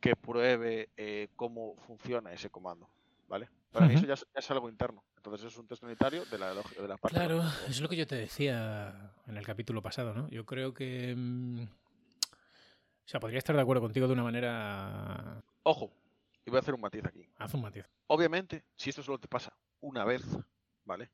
que 0.00 0.16
pruebe 0.16 0.88
eh, 0.96 1.28
cómo 1.36 1.76
funciona 1.86 2.32
ese 2.32 2.48
comando, 2.48 2.88
¿vale? 3.28 3.50
Para 3.70 3.86
mí 3.86 3.94
eso 3.94 4.06
ya 4.06 4.14
es, 4.14 4.26
ya 4.32 4.40
es 4.40 4.50
algo 4.50 4.70
interno. 4.70 5.04
Entonces 5.16 5.46
es 5.52 5.58
un 5.58 5.66
test 5.66 5.82
unitario 5.82 6.24
de 6.24 6.38
la, 6.38 6.54
de 6.54 6.88
la 6.88 6.96
parte. 6.96 7.16
Claro, 7.18 7.42
es 7.68 7.82
lo 7.82 7.88
que 7.88 7.96
yo 7.96 8.06
te 8.06 8.14
decía 8.16 9.12
en 9.26 9.36
el 9.36 9.44
capítulo 9.44 9.82
pasado, 9.82 10.14
¿no? 10.14 10.28
Yo 10.30 10.46
creo 10.46 10.72
que... 10.72 11.14
mm, 11.14 11.64
O 11.64 11.66
sea, 13.04 13.20
podría 13.20 13.38
estar 13.38 13.54
de 13.54 13.60
acuerdo 13.60 13.82
contigo 13.82 14.06
de 14.06 14.14
una 14.14 14.22
manera... 14.22 15.42
Ojo, 15.64 15.92
y 16.46 16.50
voy 16.50 16.56
a 16.56 16.60
hacer 16.60 16.72
un 16.72 16.80
matiz 16.80 17.04
aquí. 17.04 17.28
Haz 17.36 17.52
un 17.52 17.60
matiz. 17.60 17.84
Obviamente, 18.06 18.64
si 18.74 18.88
esto 18.88 19.02
solo 19.02 19.18
te 19.18 19.28
pasa 19.28 19.52
una 19.80 20.04
vez, 20.04 20.24
¿vale? 20.84 21.10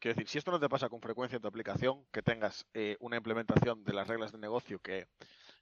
Quiero 0.00 0.14
decir, 0.14 0.28
si 0.28 0.38
esto 0.38 0.52
no 0.52 0.60
te 0.60 0.68
pasa 0.68 0.88
con 0.88 1.00
frecuencia 1.00 1.36
en 1.36 1.42
tu 1.42 1.48
aplicación, 1.48 2.04
que 2.12 2.22
tengas 2.22 2.66
eh, 2.72 2.96
una 3.00 3.16
implementación 3.16 3.82
de 3.82 3.92
las 3.92 4.06
reglas 4.06 4.30
de 4.30 4.38
negocio 4.38 4.78
que 4.78 5.08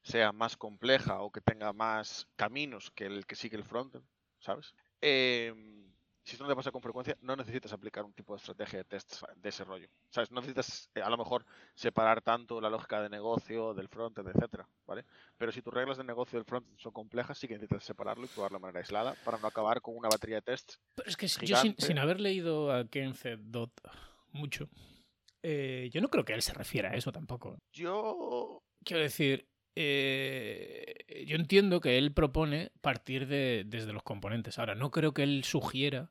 sea 0.03 0.31
más 0.33 0.57
compleja 0.57 1.21
o 1.23 1.33
que 1.33 1.41
tenga 1.41 1.73
más 1.73 2.29
caminos 2.37 2.91
que 2.91 3.07
el 3.07 3.27
que 3.27 3.35
sigue 3.35 3.57
el 3.57 3.65
frontend, 3.65 4.05
¿sabes? 4.39 4.75
Em, 5.01 5.91
si 6.23 6.33
esto 6.33 6.45
no 6.45 6.51
te 6.51 6.57
pasa 6.57 6.71
con 6.71 6.83
frecuencia, 6.83 7.17
no 7.23 7.35
necesitas 7.35 7.73
aplicar 7.73 8.05
un 8.05 8.13
tipo 8.13 8.35
de 8.35 8.39
estrategia 8.39 8.81
de 8.81 8.85
tests 8.85 9.25
de 9.37 9.49
ese 9.49 9.65
rollo. 9.65 9.89
¿Sabes? 10.11 10.31
No 10.31 10.41
necesitas 10.41 10.91
eh, 10.95 11.01
a 11.01 11.09
lo 11.09 11.17
mejor 11.17 11.47
separar 11.75 12.21
tanto 12.21 12.61
la 12.61 12.69
lógica 12.69 13.01
de 13.01 13.09
negocio 13.09 13.73
del 13.73 13.89
frontend, 13.89 14.29
etcétera, 14.29 14.69
¿vale? 14.87 15.05
Pero 15.39 15.51
si 15.51 15.63
tus 15.63 15.73
reglas 15.73 15.97
de 15.97 16.05
negocio 16.05 16.39
del 16.39 16.45
frontend 16.45 16.79
son 16.79 16.93
complejas, 16.93 17.39
sí 17.39 17.49
que 17.49 17.55
necesitas 17.55 17.85
separarlo 17.85 18.25
y 18.27 18.29
probarlo 18.29 18.59
de 18.59 18.63
manera 18.63 18.81
aislada 18.81 19.15
para 19.25 19.39
no 19.39 19.47
acabar 19.47 19.81
con 19.81 19.97
una 19.97 20.09
batería 20.09 20.37
de 20.37 20.43
tests 20.43 20.79
Pero 20.95 21.09
es 21.09 21.17
que 21.17 21.27
yo 21.47 21.57
sin 21.79 21.99
haber 21.99 22.21
leído 22.21 22.71
a 22.71 22.85
Ken 22.87 23.15
Dot 23.39 23.73
mucho, 24.37 24.69
eh, 25.43 25.91
yo 25.93 26.01
no 26.01 26.09
creo 26.09 26.25
que 26.25 26.33
él 26.35 26.43
se 26.43 26.55
refiera 26.55 26.91
a 26.91 26.95
eso 26.95 27.11
tampoco. 27.13 27.59
Yo 27.73 28.61
Quiero 28.85 29.03
decir, 29.03 29.49
eh, 29.75 31.25
yo 31.27 31.37
entiendo 31.37 31.81
que 31.81 31.99
él 31.99 32.13
propone 32.13 32.71
partir 32.81 33.27
de, 33.27 33.65
desde 33.67 33.93
los 33.93 34.03
componentes. 34.05 34.59
Ahora, 34.59 34.75
no 34.75 34.91
creo 34.91 35.13
que 35.13 35.23
él 35.25 35.43
sugiera. 35.45 36.11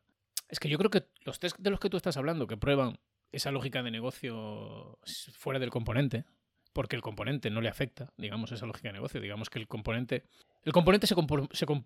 Es 0.49 0.59
que 0.59 0.67
yo 0.69 0.77
creo 0.77 0.89
que 0.91 1.05
los 1.23 1.39
test 1.39 1.57
de 1.57 1.69
los 1.69 1.79
que 1.79 1.89
tú 1.89 1.97
estás 1.97 2.17
hablando, 2.17 2.47
que 2.47 2.57
prueban 2.57 2.99
esa 3.31 3.51
lógica 3.51 3.81
de 3.81 3.91
negocio 3.91 4.99
fuera 5.33 5.59
del 5.59 5.69
componente, 5.69 6.25
porque 6.73 6.95
el 6.95 7.01
componente 7.01 7.49
no 7.49 7.61
le 7.61 7.69
afecta, 7.69 8.11
digamos, 8.17 8.51
esa 8.51 8.65
lógica 8.65 8.89
de 8.89 8.93
negocio. 8.93 9.21
Digamos 9.21 9.49
que 9.49 9.59
el 9.59 9.67
componente. 9.67 10.23
El 10.63 10.73
componente 10.73 11.07
se, 11.07 11.15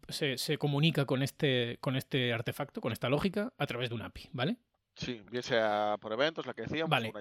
se- 0.09 0.37
se 0.37 0.57
comunica 0.57 1.05
con 1.05 1.21
este, 1.21 1.77
con 1.81 1.95
este 1.95 2.33
artefacto, 2.33 2.81
con 2.81 2.91
esta 2.93 3.09
lógica, 3.09 3.53
a 3.57 3.67
través 3.67 3.89
de 3.89 3.95
un 3.95 4.01
API, 4.01 4.29
¿vale? 4.33 4.57
Sí, 4.99 5.21
bien 5.31 5.43
sea 5.43 5.97
por 5.99 6.13
eventos, 6.13 6.45
la 6.45 6.53
que 6.53 6.63
decíamos, 6.63 6.89
Vale, 6.89 7.11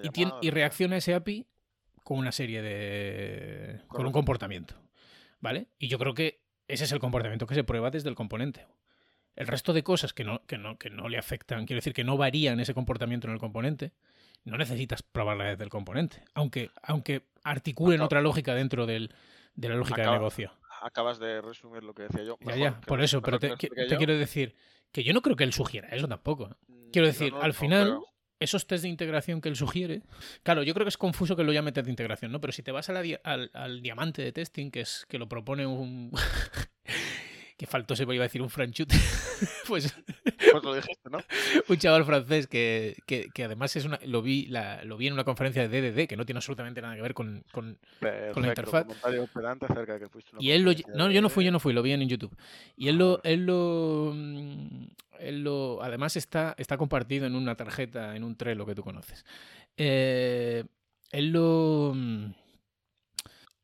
y, 0.41 0.49
reacciona 0.51 0.97
ese 0.97 1.13
API 1.15 1.47
con 2.03 2.17
una 2.17 2.31
serie 2.31 2.61
de. 2.61 3.81
con 3.87 4.05
un 4.05 4.11
comportamiento. 4.11 4.75
¿Vale? 5.39 5.67
Y 5.77 5.87
yo 5.87 5.97
creo 5.97 6.13
que 6.13 6.41
ese 6.67 6.83
es 6.83 6.91
el 6.91 6.99
comportamiento 6.99 7.47
que 7.47 7.55
se 7.55 7.63
prueba 7.63 7.91
desde 7.91 8.09
el 8.09 8.15
componente. 8.15 8.67
El 9.35 9.47
resto 9.47 9.71
de 9.71 9.83
cosas 9.83 10.13
que 10.13 10.23
no, 10.25 10.45
que 10.45 10.57
no, 10.57 10.77
que 10.77 10.89
no 10.89 11.07
le 11.07 11.17
afectan, 11.17 11.65
quiero 11.65 11.77
decir 11.77 11.93
que 11.93 12.03
no 12.03 12.17
varían 12.17 12.59
ese 12.59 12.73
comportamiento 12.73 13.27
en 13.27 13.33
el 13.33 13.39
componente, 13.39 13.93
no 14.43 14.57
necesitas 14.57 15.01
probarla 15.01 15.45
desde 15.45 15.63
el 15.63 15.69
componente. 15.69 16.23
Aunque, 16.33 16.71
aunque 16.83 17.27
articulen 17.43 18.01
otra 18.01 18.21
lógica 18.21 18.53
dentro 18.53 18.85
del, 18.85 19.13
de 19.55 19.69
la 19.69 19.75
lógica 19.75 20.01
de 20.01 20.11
negocio. 20.11 20.51
Acabas 20.81 21.19
de 21.19 21.41
resumir 21.41 21.83
lo 21.83 21.93
que 21.93 22.03
decía 22.03 22.23
yo. 22.23 22.37
Ya, 22.39 22.45
mejor 22.45 22.59
ya, 22.59 22.81
por 22.81 23.01
eso, 23.01 23.21
pero 23.21 23.39
te, 23.39 23.55
quiero 23.57 24.17
decir 24.17 24.55
que 24.91 25.03
yo 25.03 25.13
no 25.13 25.21
creo 25.21 25.35
que 25.35 25.43
él 25.43 25.53
sugiera 25.53 25.89
eso 25.89 26.07
tampoco. 26.07 26.49
Mm, 26.67 26.89
Quiero 26.91 27.07
decir, 27.07 27.31
no- 27.33 27.41
al 27.41 27.49
no 27.49 27.53
final, 27.53 27.99
esos 28.39 28.65
test 28.67 28.83
de 28.83 28.89
integración 28.89 29.41
que 29.41 29.49
él 29.49 29.55
sugiere. 29.55 30.01
Claro, 30.43 30.63
yo 30.63 30.73
creo 30.73 30.85
que 30.85 30.89
es 30.89 30.97
confuso 30.97 31.35
que 31.35 31.43
lo 31.43 31.51
llame 31.51 31.71
test 31.71 31.85
de 31.85 31.91
integración, 31.91 32.31
¿no? 32.31 32.39
Pero 32.41 32.53
si 32.53 32.63
te 32.63 32.71
vas 32.71 32.89
a 32.89 32.93
la 32.93 33.03
al, 33.23 33.51
al 33.53 33.81
diamante 33.81 34.21
de 34.21 34.31
testing, 34.31 34.71
que 34.71 34.81
es 34.81 35.05
que 35.09 35.17
lo 35.19 35.27
propone 35.27 35.65
un. 35.67 36.11
que 37.57 37.67
faltó 37.67 37.93
se 37.93 38.03
iba 38.03 38.13
a 38.13 38.19
decir 38.19 38.41
un 38.41 38.49
franchute. 38.49 38.95
pues 39.67 39.93
Pues 40.51 40.63
lo 40.63 40.73
dijiste, 40.73 41.09
¿no? 41.09 41.17
un 41.67 41.77
chaval 41.77 42.05
francés 42.05 42.47
que, 42.47 42.95
que, 43.05 43.27
que 43.33 43.43
además 43.43 43.75
es 43.75 43.83
una. 43.83 43.99
Lo 44.05 44.21
vi, 44.21 44.45
la, 44.45 44.85
lo 44.85 44.95
vi 44.95 45.07
en 45.07 45.13
una 45.13 45.25
conferencia 45.25 45.67
de 45.67 45.81
DDD, 45.91 46.07
que 46.07 46.15
no 46.15 46.25
tiene 46.25 46.37
absolutamente 46.37 46.81
nada 46.81 46.95
que 46.95 47.01
ver 47.01 47.13
con. 47.13 47.43
con- 47.51 47.77
Perfecto, 47.99 48.39
interfaz. 48.39 48.85
comentario 48.85 49.27
pedante 49.27 49.65
acerca 49.65 49.93
de 49.95 49.99
que 49.99 50.07
fuiste 50.07 50.31
a 50.31 50.39
una 50.39 50.43
y 50.45 50.51
él 50.51 50.61
lo. 50.63 50.71
No, 50.95 51.11
yo 51.11 51.21
no 51.21 51.27
fui, 51.27 51.43
yo 51.43 51.51
no 51.51 51.59
fui, 51.59 51.73
lo 51.73 51.81
vi 51.83 51.91
en 51.91 52.07
YouTube. 52.07 52.33
Y 52.77 52.87
él 52.87 52.95
lo. 52.95 53.21
Él 53.25 53.45
lo. 53.45 54.13
Él 55.29 55.43
lo. 55.43 55.81
Además 55.81 56.15
está, 56.17 56.55
está 56.57 56.77
compartido 56.77 57.25
en 57.25 57.35
una 57.35 57.55
tarjeta, 57.55 58.15
en 58.15 58.23
un 58.23 58.35
Trello 58.35 58.65
que 58.65 58.75
tú 58.75 58.83
conoces. 58.83 59.23
Eh, 59.77 60.65
él 61.11 61.29
lo. 61.31 61.93
mm, 61.95 62.25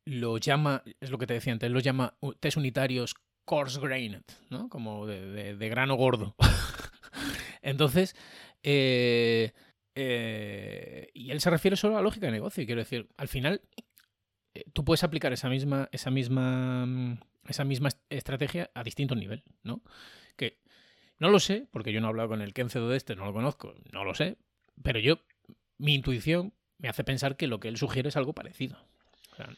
Lo 0.06 0.38
llama. 0.38 0.82
Es 1.00 1.10
lo 1.10 1.18
que 1.18 1.26
te 1.26 1.34
decía 1.34 1.52
antes, 1.52 1.66
él 1.66 1.72
lo 1.72 1.80
llama 1.80 2.14
test 2.40 2.56
unitarios 2.56 3.14
coarse 3.44 3.80
grained, 3.80 4.22
¿no? 4.50 4.68
Como 4.68 5.06
de, 5.06 5.54
de- 5.56 5.68
grano 5.68 5.94
gordo. 5.96 6.34
Entonces. 7.62 8.14
eh, 8.62 9.52
eh, 9.98 11.08
y 11.14 11.30
él 11.30 11.40
se 11.40 11.48
refiere 11.50 11.74
solo 11.76 11.94
a 11.94 11.98
la 11.98 12.02
lógica 12.02 12.26
de 12.26 12.32
negocio. 12.32 12.66
Quiero 12.66 12.80
decir, 12.82 13.08
al 13.16 13.28
final, 13.28 13.62
tú 14.74 14.84
puedes 14.84 15.02
aplicar 15.04 15.32
esa 15.32 15.48
misma, 15.48 15.88
esa 15.90 16.10
misma, 16.10 16.84
mm, 16.86 17.18
esa 17.48 17.64
misma 17.64 17.88
est- 17.88 18.00
estrategia 18.10 18.70
a 18.74 18.82
distintos 18.84 19.16
niveles, 19.16 19.44
¿no? 19.62 19.80
No 21.18 21.30
lo 21.30 21.40
sé, 21.40 21.66
porque 21.70 21.92
yo 21.92 22.00
no 22.00 22.06
he 22.06 22.10
hablado 22.10 22.28
con 22.30 22.42
el 22.42 22.52
Kencedo 22.52 22.88
de 22.88 22.96
este, 22.96 23.16
no 23.16 23.24
lo 23.24 23.32
conozco, 23.32 23.74
no 23.92 24.04
lo 24.04 24.14
sé, 24.14 24.36
pero 24.82 24.98
yo, 24.98 25.18
mi 25.78 25.94
intuición 25.94 26.52
me 26.78 26.88
hace 26.88 27.04
pensar 27.04 27.36
que 27.36 27.46
lo 27.46 27.58
que 27.60 27.68
él 27.68 27.76
sugiere 27.78 28.08
es 28.10 28.16
algo 28.16 28.34
parecido. 28.34 28.76
O 29.32 29.36
sea, 29.36 29.48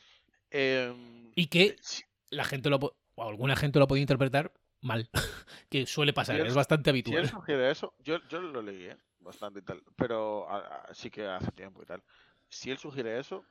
Em, 0.50 1.30
y 1.34 1.46
que 1.48 1.76
si- 1.80 2.04
la 2.30 2.44
gente 2.44 2.70
lo, 2.70 2.78
o 3.16 3.28
alguna 3.28 3.56
gente 3.56 3.78
lo 3.78 3.86
podido 3.88 4.02
interpretar 4.02 4.52
mal, 4.80 5.10
que 5.68 5.86
suele 5.86 6.12
pasar, 6.12 6.40
él- 6.40 6.46
es 6.46 6.54
bastante 6.54 6.90
Si 6.90 6.94
él 6.94 6.96
habitual. 7.04 7.26
sugiere 7.26 7.70
eso, 7.70 7.94
yo, 7.98 8.18
yo 8.28 8.40
lo 8.40 8.62
leí, 8.62 8.84
¿eh? 8.86 8.96
Bastante 9.20 9.58
y 9.60 9.62
tal, 9.62 9.82
pero 9.96 10.48
a- 10.48 10.58
a- 10.88 10.94
sí 10.94 11.10
que 11.10 11.26
hace 11.26 11.50
tiempo 11.52 11.82
y 11.82 11.86
tal. 11.86 12.02
Si 12.48 12.70
él 12.70 12.78
sugiere 12.78 13.18
eso, 13.18 13.44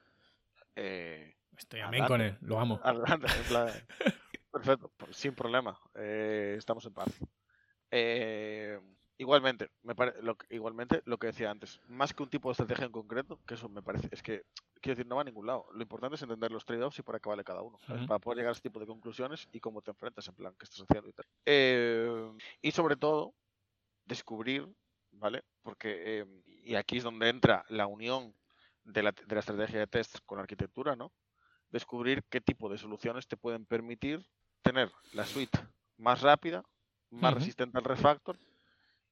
eh, 0.75 1.35
Estoy 1.57 1.81
amén 1.81 2.05
con 2.05 2.21
él, 2.21 2.37
lo 2.41 2.59
amo. 2.59 2.79
adelante, 2.83 3.27
en 3.27 3.43
plan, 3.47 3.73
perfecto, 4.51 4.91
sin 5.11 5.33
problema, 5.35 5.77
eh, 5.95 6.55
estamos 6.57 6.85
en 6.85 6.93
paz. 6.93 7.09
Eh, 7.91 8.79
igualmente, 9.17 9.69
me 9.83 9.95
pare- 9.95 10.21
lo, 10.21 10.35
que- 10.37 10.53
igualmente 10.55 11.01
lo 11.05 11.17
que 11.17 11.27
decía 11.27 11.49
antes, 11.49 11.79
más 11.87 12.13
que 12.13 12.23
un 12.23 12.29
tipo 12.29 12.49
de 12.49 12.53
estrategia 12.53 12.85
en 12.85 12.91
concreto, 12.91 13.39
que 13.47 13.53
eso 13.55 13.69
me 13.69 13.81
parece, 13.81 14.09
es 14.11 14.21
que, 14.21 14.43
quiero 14.81 14.95
decir, 14.95 15.07
no 15.07 15.15
va 15.15 15.21
a 15.21 15.25
ningún 15.25 15.47
lado. 15.47 15.65
Lo 15.73 15.81
importante 15.81 16.15
es 16.15 16.21
entender 16.21 16.51
los 16.51 16.65
trade-offs 16.65 16.99
y 16.99 17.03
para 17.03 17.19
qué 17.19 17.29
vale 17.29 17.43
cada 17.43 17.61
uno, 17.61 17.79
para 18.07 18.19
poder 18.19 18.37
llegar 18.37 18.49
a 18.49 18.53
este 18.53 18.69
tipo 18.69 18.79
de 18.79 18.85
conclusiones 18.87 19.47
y 19.51 19.59
cómo 19.59 19.81
te 19.81 19.91
enfrentas, 19.91 20.27
en 20.27 20.35
plan, 20.35 20.53
qué 20.57 20.65
estás 20.65 20.81
haciendo 20.81 21.09
y 21.09 21.13
tal. 21.13 21.25
Eh, 21.45 22.31
y 22.61 22.71
sobre 22.71 22.95
todo, 22.95 23.33
descubrir, 24.05 24.67
¿vale? 25.11 25.43
Porque, 25.63 26.19
eh, 26.21 26.25
y 26.63 26.75
aquí 26.75 26.97
es 26.97 27.03
donde 27.03 27.29
entra 27.29 27.65
la 27.69 27.87
unión 27.87 28.33
de 28.83 29.03
la, 29.03 29.11
de 29.11 29.35
la 29.35 29.39
estrategia 29.39 29.79
de 29.79 29.87
test 29.87 30.19
con 30.25 30.37
la 30.37 30.43
arquitectura, 30.43 30.95
¿no? 30.95 31.11
Descubrir 31.69 32.23
qué 32.29 32.39
tipo 32.39 32.69
de 32.69 32.77
soluciones 32.77 33.27
te 33.27 33.35
pueden 33.35 33.65
permitir 33.65 34.25
tener 34.61 34.91
la 35.13 35.25
suite 35.25 35.59
más 35.97 36.21
rápida, 36.21 36.63
más 37.11 37.33
resistente 37.33 37.77
al 37.77 37.83
refactor 37.83 38.37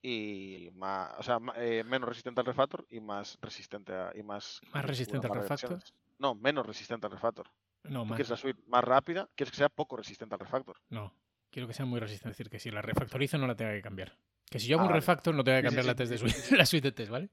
y 0.02 0.70
más, 0.76 1.12
o 1.18 1.24
sea, 1.24 1.40
eh, 1.58 1.84
menos 1.84 2.08
resistente 2.10 2.40
al 2.42 2.46
refactor 2.46 2.86
y 2.90 3.00
más 3.00 3.38
resistente 3.42 3.94
a, 3.94 4.12
y 4.16 4.22
más 4.24 4.62
¿Más 4.74 4.86
resistente 4.86 5.28
al 5.28 5.34
refactor? 5.34 5.80
No, 6.20 6.36
menos 6.36 6.66
resistente 6.66 7.08
al 7.08 7.12
refactor. 7.12 7.48
No, 7.84 8.02
Tú 8.02 8.06
más. 8.08 8.16
quieres 8.18 8.30
la 8.30 8.38
suite 8.38 8.62
más 8.68 8.84
rápida, 8.84 9.28
quieres 9.36 9.52
que 9.52 9.58
sea 9.58 9.70
poco 9.70 9.98
resistente 9.98 10.36
al 10.36 10.40
refactor. 10.40 10.78
No, 10.90 11.14
quiero 11.52 11.68
que 11.68 11.74
sea 11.74 11.86
muy 11.86 12.00
resistente. 12.00 12.32
Es 12.32 12.38
decir, 12.38 12.50
que 12.50 12.60
si 12.60 12.72
la 12.72 12.82
refactorizo 12.82 13.38
no 13.38 13.48
la 13.48 13.56
tenga 13.56 13.74
que 13.74 13.82
cambiar. 13.82 14.18
Que 14.50 14.60
si 14.60 14.68
yo 14.68 14.76
hago 14.76 14.84
Ah, 14.84 14.86
un 14.86 14.90
vale. 14.92 15.00
refactor 15.02 15.34
no 15.34 15.44
tenga 15.44 15.62
que 15.62 15.70
Sí, 15.70 15.76
sí, 15.76 15.76
cambiar 15.78 15.86
la, 15.86 15.92
sí, 15.94 15.98
test 15.98 16.12
de 16.12 16.18
sí, 16.18 16.30
suite, 16.42 16.58
la 16.58 16.66
suite 16.66 16.88
de 16.88 16.92
test, 16.92 17.12
¿vale? 17.12 17.30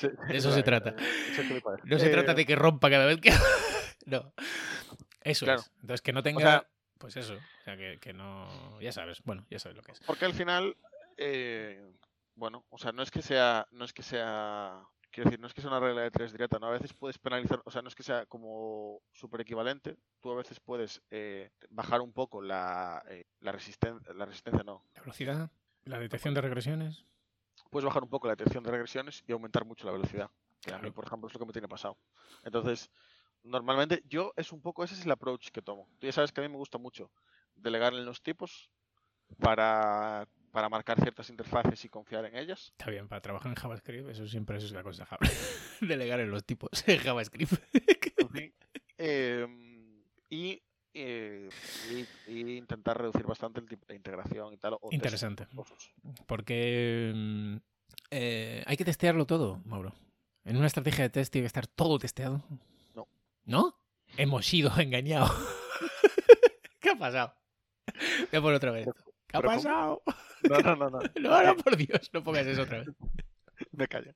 Sí, 0.00 0.08
De 0.28 0.36
eso 0.36 0.50
se 0.52 0.62
trata. 0.64 0.90
eh. 0.90 1.76
No 1.84 1.98
se 1.98 2.08
trata 2.08 2.32
Eh, 2.32 2.34
de 2.34 2.46
que 2.46 2.56
rompa 2.56 2.90
cada 2.90 3.06
vez 3.06 3.20
que... 3.20 3.30
no. 4.06 4.32
Eso 5.20 5.44
Claro. 5.44 5.60
es. 5.60 5.70
Entonces, 5.80 6.02
que 6.02 6.12
no 6.12 6.22
tenga... 6.22 6.40
sea- 6.40 6.68
pues 6.98 7.16
eso. 7.16 7.34
O 7.34 7.62
sea, 7.64 7.76
que, 7.76 7.98
que 8.00 8.12
no... 8.12 8.80
Ya 8.80 8.92
sabes. 8.92 9.22
Bueno, 9.24 9.46
ya 9.50 9.58
sabes 9.58 9.76
lo 9.76 9.82
que 9.82 9.92
es. 9.92 10.00
Porque 10.00 10.24
al 10.24 10.34
final, 10.34 10.76
eh, 11.16 11.92
bueno, 12.34 12.64
o 12.70 12.78
sea, 12.78 12.92
no 12.92 13.02
es 13.02 13.10
que 13.10 13.22
sea, 13.22 13.66
no 13.70 13.84
es 13.84 13.92
que 13.92 14.02
sea, 14.02 14.82
quiero 15.10 15.30
decir, 15.30 15.40
no 15.40 15.46
es 15.46 15.54
que 15.54 15.60
sea 15.60 15.70
una 15.70 15.80
regla 15.80 16.02
de 16.02 16.10
tres 16.10 16.32
directa, 16.32 16.58
¿no? 16.58 16.66
A 16.66 16.70
veces 16.72 16.92
puedes 16.92 17.18
penalizar, 17.18 17.60
o 17.64 17.70
sea, 17.70 17.82
no 17.82 17.88
es 17.88 17.94
que 17.94 18.02
sea 18.02 18.26
como 18.26 19.00
súper 19.12 19.40
equivalente, 19.40 19.96
tú 20.20 20.30
a 20.32 20.36
veces 20.36 20.60
puedes 20.60 21.00
eh, 21.10 21.50
bajar 21.70 22.00
un 22.00 22.12
poco 22.12 22.42
la, 22.42 23.02
eh, 23.08 23.24
la, 23.40 23.52
resisten- 23.52 24.02
la 24.14 24.24
resistencia, 24.26 24.62
no, 24.64 24.84
La 24.94 25.00
velocidad, 25.00 25.50
la 25.84 25.98
detección 25.98 26.34
de 26.34 26.40
regresiones. 26.42 27.04
puedes 27.70 27.84
bajar 27.86 28.02
un 28.02 28.10
poco 28.10 28.26
la 28.28 28.34
detección 28.36 28.62
de 28.64 28.70
regresiones 28.70 29.22
y 29.26 29.32
aumentar 29.32 29.64
mucho 29.64 29.86
la 29.86 29.92
velocidad, 29.92 30.30
que 30.60 30.72
a 30.72 30.76
mí, 30.76 30.80
Claro. 30.82 30.94
por 30.94 31.06
ejemplo, 31.06 31.28
es 31.28 31.34
lo 31.34 31.40
que 31.40 31.46
me 31.46 31.52
tiene 31.52 31.68
pasado. 31.68 31.96
Entonces, 32.44 32.90
normalmente 33.46 34.02
yo 34.08 34.32
es 34.36 34.52
un 34.52 34.60
poco, 34.60 34.84
ese 34.84 34.94
es 34.94 35.04
el 35.04 35.10
approach 35.12 35.48
que 35.50 35.62
tomo. 35.62 35.88
Tú 35.98 36.06
ya 36.06 36.12
sabes 36.12 36.32
que 36.32 36.40
a 36.40 36.44
mí 36.44 36.48
me 36.48 36.56
gusta 36.58 36.78
mucho 36.78 37.10
delegar 37.54 37.94
en 37.94 38.04
los 38.04 38.22
tipos 38.22 38.70
para, 39.38 40.28
para 40.52 40.68
marcar 40.68 41.00
ciertas 41.00 41.30
interfaces 41.30 41.84
y 41.84 41.88
confiar 41.88 42.24
en 42.26 42.36
ellas. 42.36 42.72
Está 42.78 42.90
bien, 42.90 43.08
para 43.08 43.20
trabajar 43.20 43.50
en 43.50 43.56
JavaScript, 43.56 44.08
eso 44.10 44.26
siempre 44.26 44.58
es 44.58 44.72
aconsejable. 44.72 45.28
Delegar 45.80 46.20
en 46.20 46.30
los 46.30 46.44
tipos 46.44 46.70
en 46.86 46.98
JavaScript. 46.98 47.52
Em, 48.98 50.02
y, 50.30 50.62
eh, 50.94 51.48
y- 52.26 52.32
y 52.32 52.56
intentar 52.56 52.98
reducir 52.98 53.24
bastante 53.26 53.60
el 53.60 53.68
tipo 53.68 53.84
de 53.86 53.94
integración 53.94 54.52
y 54.54 54.56
tal. 54.56 54.74
o 54.80 54.88
Interesante. 54.92 55.46
Porque 56.26 57.12
mm, 57.14 57.56
eh, 58.10 58.62
hay 58.66 58.76
que 58.76 58.84
testearlo 58.84 59.26
todo, 59.26 59.60
Mauro. 59.64 59.92
En 60.44 60.56
una 60.56 60.66
estrategia 60.68 61.04
de 61.04 61.10
test 61.10 61.32
tiene 61.32 61.42
que 61.44 61.48
estar 61.48 61.66
todo 61.66 61.98
testeado. 61.98 62.42
No. 63.46 63.78
Hemos 64.16 64.46
sido 64.46 64.70
engañados. 64.78 65.30
¿Qué 66.80 66.90
ha 66.90 66.98
pasado? 66.98 67.34
Voy 68.30 68.38
a 68.38 68.42
poner 68.42 68.54
otra 68.56 68.70
vez. 68.72 68.86
¿Qué 69.26 69.36
ha 69.36 69.40
pero 69.40 69.48
¿cómo? 69.50 69.62
pasado? 69.62 70.02
No, 70.48 70.58
no, 70.60 70.76
no, 70.76 70.90
no. 70.90 70.98
No, 71.20 71.42
no, 71.42 71.56
por 71.56 71.76
Dios, 71.76 72.10
no 72.12 72.22
pongas 72.22 72.46
eso 72.46 72.62
otra 72.62 72.78
vez. 72.80 72.88
Me 73.72 73.88
callo. 73.88 74.12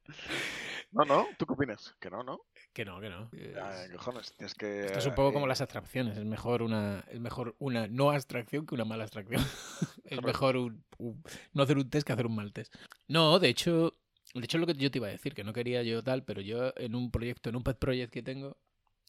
No, 0.93 1.05
no, 1.05 1.27
¿tú 1.39 1.47
qué 1.47 1.53
opinas? 1.55 1.95
Que 2.01 2.11
no, 2.11 2.23
¿no? 2.23 2.41
Que 2.73 2.85
no, 2.85 3.01
que 3.01 3.09
no. 3.09 3.31
Ay, 3.33 3.87
Es- 3.87 3.91
cojones, 3.93 4.35
tienes 4.37 4.55
que... 4.55 4.87
Esto 4.87 4.99
es 4.99 5.07
un 5.07 5.15
poco 5.15 5.33
como 5.33 5.47
eh, 5.47 5.49
las 5.49 5.61
abstracciones. 5.61 6.17
Es 6.19 6.25
mejor 6.25 6.63
una, 6.63 7.05
es 7.09 7.21
mejor 7.21 7.55
una 7.59 7.87
no 7.89 8.11
abstracción 8.11 8.67
que 8.67 8.75
una 8.75 8.85
mala 8.85 9.05
abstracción. 9.05 9.43
es 10.05 10.23
mejor 10.23 10.57
un- 10.57 10.85
un- 10.99 11.23
no 11.53 11.63
hacer 11.63 11.79
un 11.79 11.89
test 11.89 12.07
que 12.07 12.13
hacer 12.13 12.27
un 12.27 12.35
mal 12.35 12.53
test. 12.53 12.75
No, 13.09 13.39
de 13.39 13.49
hecho, 13.49 13.97
de 14.35 14.45
hecho 14.45 14.59
es 14.59 14.61
lo 14.61 14.67
que 14.67 14.75
yo 14.75 14.91
te 14.91 14.99
iba 14.99 15.07
a 15.09 15.13
decir, 15.13 15.35
que 15.35 15.45
no 15.45 15.53
quería 15.53 15.83
yo 15.83 16.03
tal, 16.03 16.25
pero 16.25 16.41
yo 16.43 16.73
en 16.77 16.95
un 16.95 17.11
proyecto, 17.11 17.49
en 17.49 17.57
un 17.57 17.63
pet 17.63 17.79
project 17.79 18.13
que 18.13 18.23
tengo, 18.23 18.59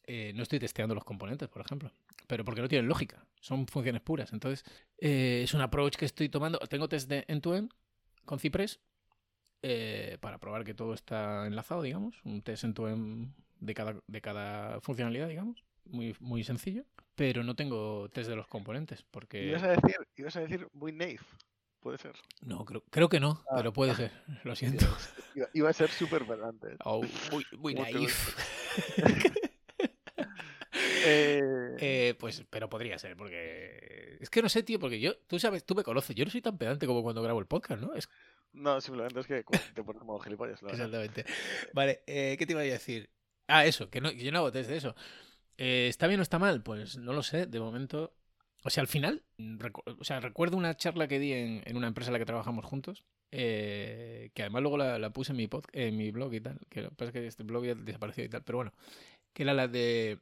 eh, 0.06 0.32
no 0.36 0.44
estoy 0.44 0.60
testeando 0.60 0.96
los 0.96 1.04
componentes, 1.04 1.48
por 1.50 1.62
ejemplo. 1.62 1.92
Pero 2.28 2.46
porque 2.46 2.62
no 2.62 2.68
tienen 2.70 2.88
lógica, 2.88 3.26
son 3.40 3.68
funciones 3.68 4.02
puras. 4.02 4.32
Entonces, 4.34 4.64
eh, 4.98 5.42
es 5.44 5.54
un 5.54 5.62
approach 5.62 5.96
que 5.98 6.06
estoy 6.06 6.30
tomando. 6.30 6.60
Tengo 6.60 6.88
test 6.88 7.10
de 7.10 7.26
end-to-end 7.28 7.72
con 8.26 8.40
Cypress 8.40 8.80
eh, 9.62 10.18
para 10.22 10.38
probar 10.40 10.64
que 10.64 10.74
todo 10.74 10.94
está 10.94 11.46
enlazado, 11.48 11.82
digamos. 11.82 12.16
Un 12.24 12.42
test 12.42 12.64
end-to-end 12.64 13.34
de 13.60 13.74
cada, 13.74 13.96
de 14.08 14.22
cada 14.22 14.80
funcionalidad, 14.82 15.28
digamos. 15.28 15.64
Muy, 15.86 16.16
muy 16.20 16.44
sencillo. 16.44 16.86
Pero 17.16 17.44
no 17.44 17.56
tengo 17.56 18.08
test 18.10 18.30
de 18.30 18.36
los 18.36 18.48
componentes, 18.48 19.04
porque... 19.12 19.46
Ibas 19.48 19.64
a 19.64 19.68
decir, 19.70 19.96
ibas 20.16 20.36
a 20.38 20.40
decir 20.42 20.68
muy 20.74 20.94
naive. 20.94 21.20
Puede 21.82 21.98
ser. 21.98 22.16
No, 22.42 22.64
creo, 22.64 22.84
creo 22.92 23.10
que 23.10 23.20
no, 23.20 23.44
Ah. 23.50 23.56
pero 23.58 23.74
puede 23.74 23.96
ser. 23.96 24.12
Lo 24.44 24.56
siento. 24.56 24.86
Iba, 25.36 25.48
iba 25.54 25.70
a 25.70 25.74
ser 25.74 25.90
súper 25.90 26.26
pedante. 26.26 26.76
Oh, 26.86 27.02
muy 27.32 27.44
muy 27.58 27.74
¿Cómo 27.74 27.86
te 27.88 27.94
naif. 27.94 29.42
Eh, 31.06 31.42
Eh, 31.80 32.16
pues, 32.20 32.44
pero 32.50 32.70
podría 32.70 32.98
ser, 32.98 33.16
porque. 33.16 34.18
Es 34.20 34.30
que 34.30 34.42
no 34.42 34.50
sé, 34.50 34.64
tío, 34.64 34.80
porque 34.80 35.00
yo. 35.00 35.16
Tú 35.28 35.40
sabes, 35.40 35.64
tú 35.66 35.76
me 35.76 35.84
conoces. 35.84 36.16
Yo 36.16 36.26
no 36.26 36.32
soy 36.32 36.42
tan 36.42 36.58
pedante 36.58 36.86
como 36.88 37.02
cuando 37.04 37.22
grabo 37.24 37.40
el 37.40 37.48
podcast, 37.48 37.82
¿no? 37.82 37.94
Es 37.96 38.10
no, 38.54 38.82
simplemente 38.82 39.20
es 39.22 39.28
que 39.28 39.44
te 39.74 39.84
pones 39.84 40.00
como 40.02 40.20
gilipollas. 40.20 40.62
Exactamente. 40.62 41.26
Vale, 41.74 42.02
eh, 42.06 42.36
¿qué 42.38 42.46
te 42.46 42.52
iba 42.52 42.62
a 42.62 42.66
decir? 42.66 43.10
Ah, 43.48 43.66
eso, 43.66 43.90
que, 43.90 44.02
no, 44.02 44.10
que 44.12 44.24
yo 44.24 44.32
no 44.32 44.40
hago 44.40 44.52
test 44.52 44.70
de 44.70 44.78
eso. 44.78 44.96
Eh, 45.58 45.88
¿Está 45.88 46.08
bien 46.08 46.20
o 46.20 46.24
está 46.24 46.38
mal? 46.40 46.62
Pues 46.62 46.98
no 46.98 47.14
lo 47.14 47.24
sé, 47.24 47.46
de 47.46 47.60
momento. 47.60 48.14
O 48.64 48.70
sea, 48.70 48.82
al 48.82 48.88
final, 48.88 49.24
o 49.98 50.04
sea, 50.04 50.20
recuerdo 50.20 50.56
una 50.58 50.76
charla 50.78 51.08
que 51.08 51.18
di 51.18 51.34
en, 51.34 51.64
en 51.66 51.78
una 51.78 51.88
empresa 51.88 52.10
en 52.10 52.14
la 52.14 52.20
que 52.20 52.26
trabajamos 52.26 52.64
juntos, 52.66 53.04
eh, 53.32 54.30
que 54.36 54.44
además 54.44 54.62
luego 54.62 54.78
la, 54.78 55.00
la 55.00 55.10
puse 55.10 55.32
en 55.32 55.38
mi, 55.38 55.48
pod- 55.48 55.66
en 55.74 55.98
mi 55.98 56.12
blog 56.12 56.34
y 56.36 56.42
tal, 56.42 56.60
que 56.70 56.84
pasa 56.92 57.06
es 57.06 57.12
que 57.12 57.26
este 57.26 57.44
blog 57.44 57.66
ya 57.66 57.74
desapareció 57.74 58.24
y 58.24 58.30
tal, 58.30 58.44
pero 58.44 58.60
bueno, 58.60 58.72
que 59.34 59.42
era 59.44 59.54
la 59.56 59.68
de 59.68 60.20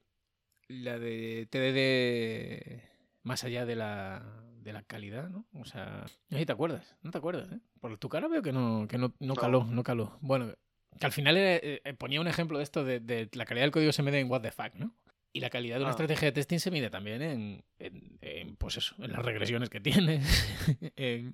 la 0.69 0.97
de 0.97 1.47
TDD 1.49 2.81
más 3.23 3.43
allá 3.43 3.65
de 3.65 3.75
la, 3.75 4.23
de 4.61 4.71
la 4.73 4.83
calidad, 4.83 5.29
¿no? 5.29 5.45
O 5.53 5.65
sea, 5.65 6.05
no 6.29 6.37
sé 6.37 6.39
si 6.39 6.45
te 6.45 6.51
acuerdas, 6.53 6.95
no 7.01 7.11
te 7.11 7.17
acuerdas, 7.17 7.51
¿eh? 7.51 7.59
Por 7.81 7.97
tu 7.97 8.07
cara 8.09 8.27
veo 8.27 8.41
que 8.41 8.53
no, 8.53 8.87
que 8.87 8.97
no, 8.97 9.13
no 9.19 9.35
caló, 9.35 9.65
no 9.65 9.83
caló. 9.83 10.17
Bueno, 10.21 10.53
que 10.99 11.05
al 11.05 11.11
final 11.11 11.37
era- 11.37 11.55
eh, 11.55 11.81
eh, 11.83 11.93
ponía 11.93 12.21
un 12.21 12.27
ejemplo 12.27 12.57
de 12.57 12.63
esto 12.63 12.83
de, 12.83 12.99
de 12.99 13.29
la 13.33 13.45
calidad 13.45 13.65
del 13.65 13.71
código 13.71 13.91
se 13.91 14.03
mide 14.03 14.19
en 14.19 14.29
what 14.31 14.41
the 14.41 14.51
fuck, 14.51 14.73
¿no? 14.75 14.95
Y 15.31 15.41
la 15.41 15.49
calidad 15.51 15.75
de 15.75 15.81
una 15.81 15.89
Ah. 15.89 15.91
estrategia 15.91 16.27
de 16.29 16.31
testing 16.31 16.57
se 16.59 16.71
mide 16.71 16.89
también 16.89 17.21
en, 17.21 17.63
en- 17.77 18.17
en, 18.21 18.55
pues 18.55 18.77
eso, 18.77 18.95
en 18.99 19.11
las 19.11 19.23
regresiones 19.23 19.69
que 19.69 19.79
tienes, 19.79 20.23
en, 20.95 21.31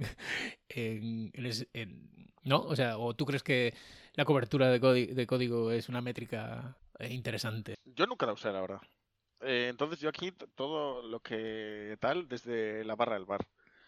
¿no? 2.44 2.60
O 2.62 2.76
sea, 2.76 2.98
o 2.98 3.14
tú 3.16 3.26
crees 3.26 3.44
que 3.44 3.74
la 4.14 4.26
cobertura 4.26 4.70
de, 4.70 4.80
de 5.08 5.28
código 5.28 5.72
es 5.72 5.90
una 5.90 6.02
métrica 6.02 6.78
eh, 7.00 7.14
interesante. 7.14 7.76
Yo 7.86 8.06
nunca 8.06 8.26
la 8.26 8.34
usé, 8.34 8.52
la 8.52 8.62
verdad. 8.62 8.82
Eh, 9.42 9.68
entonces 9.70 10.00
yo 10.00 10.10
aquí 10.10 10.32
todo 10.56 11.02
lo 11.04 11.20
que 11.20 11.98
tal 12.00 12.28
desde 12.28 12.84
la 12.86 12.96
barra 12.96 13.16
del 13.16 13.26
bar. 13.26 13.48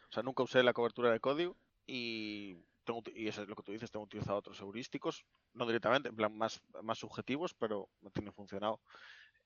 O 0.10 0.14
sea, 0.14 0.24
nunca 0.24 0.44
usé 0.44 0.64
la 0.64 0.74
cobertura 0.74 1.12
de 1.12 1.20
código 1.20 1.58
y, 1.86 2.56
tengo, 2.84 3.02
y 3.14 3.28
eso 3.28 3.42
es 3.42 3.48
lo 3.50 3.56
que 3.56 3.64
tú 3.64 3.72
dices, 3.72 3.92
tengo 3.92 4.06
utilizado 4.06 4.38
otros 4.38 4.60
heurísticos, 4.62 5.26
no 5.54 5.66
directamente, 5.66 6.10
en 6.10 6.16
plan 6.16 6.36
más, 6.36 6.62
más 6.84 7.00
subjetivos, 7.00 7.54
pero 7.54 7.90
me 8.02 8.12
tienen 8.12 8.34
funcionado. 8.34 8.82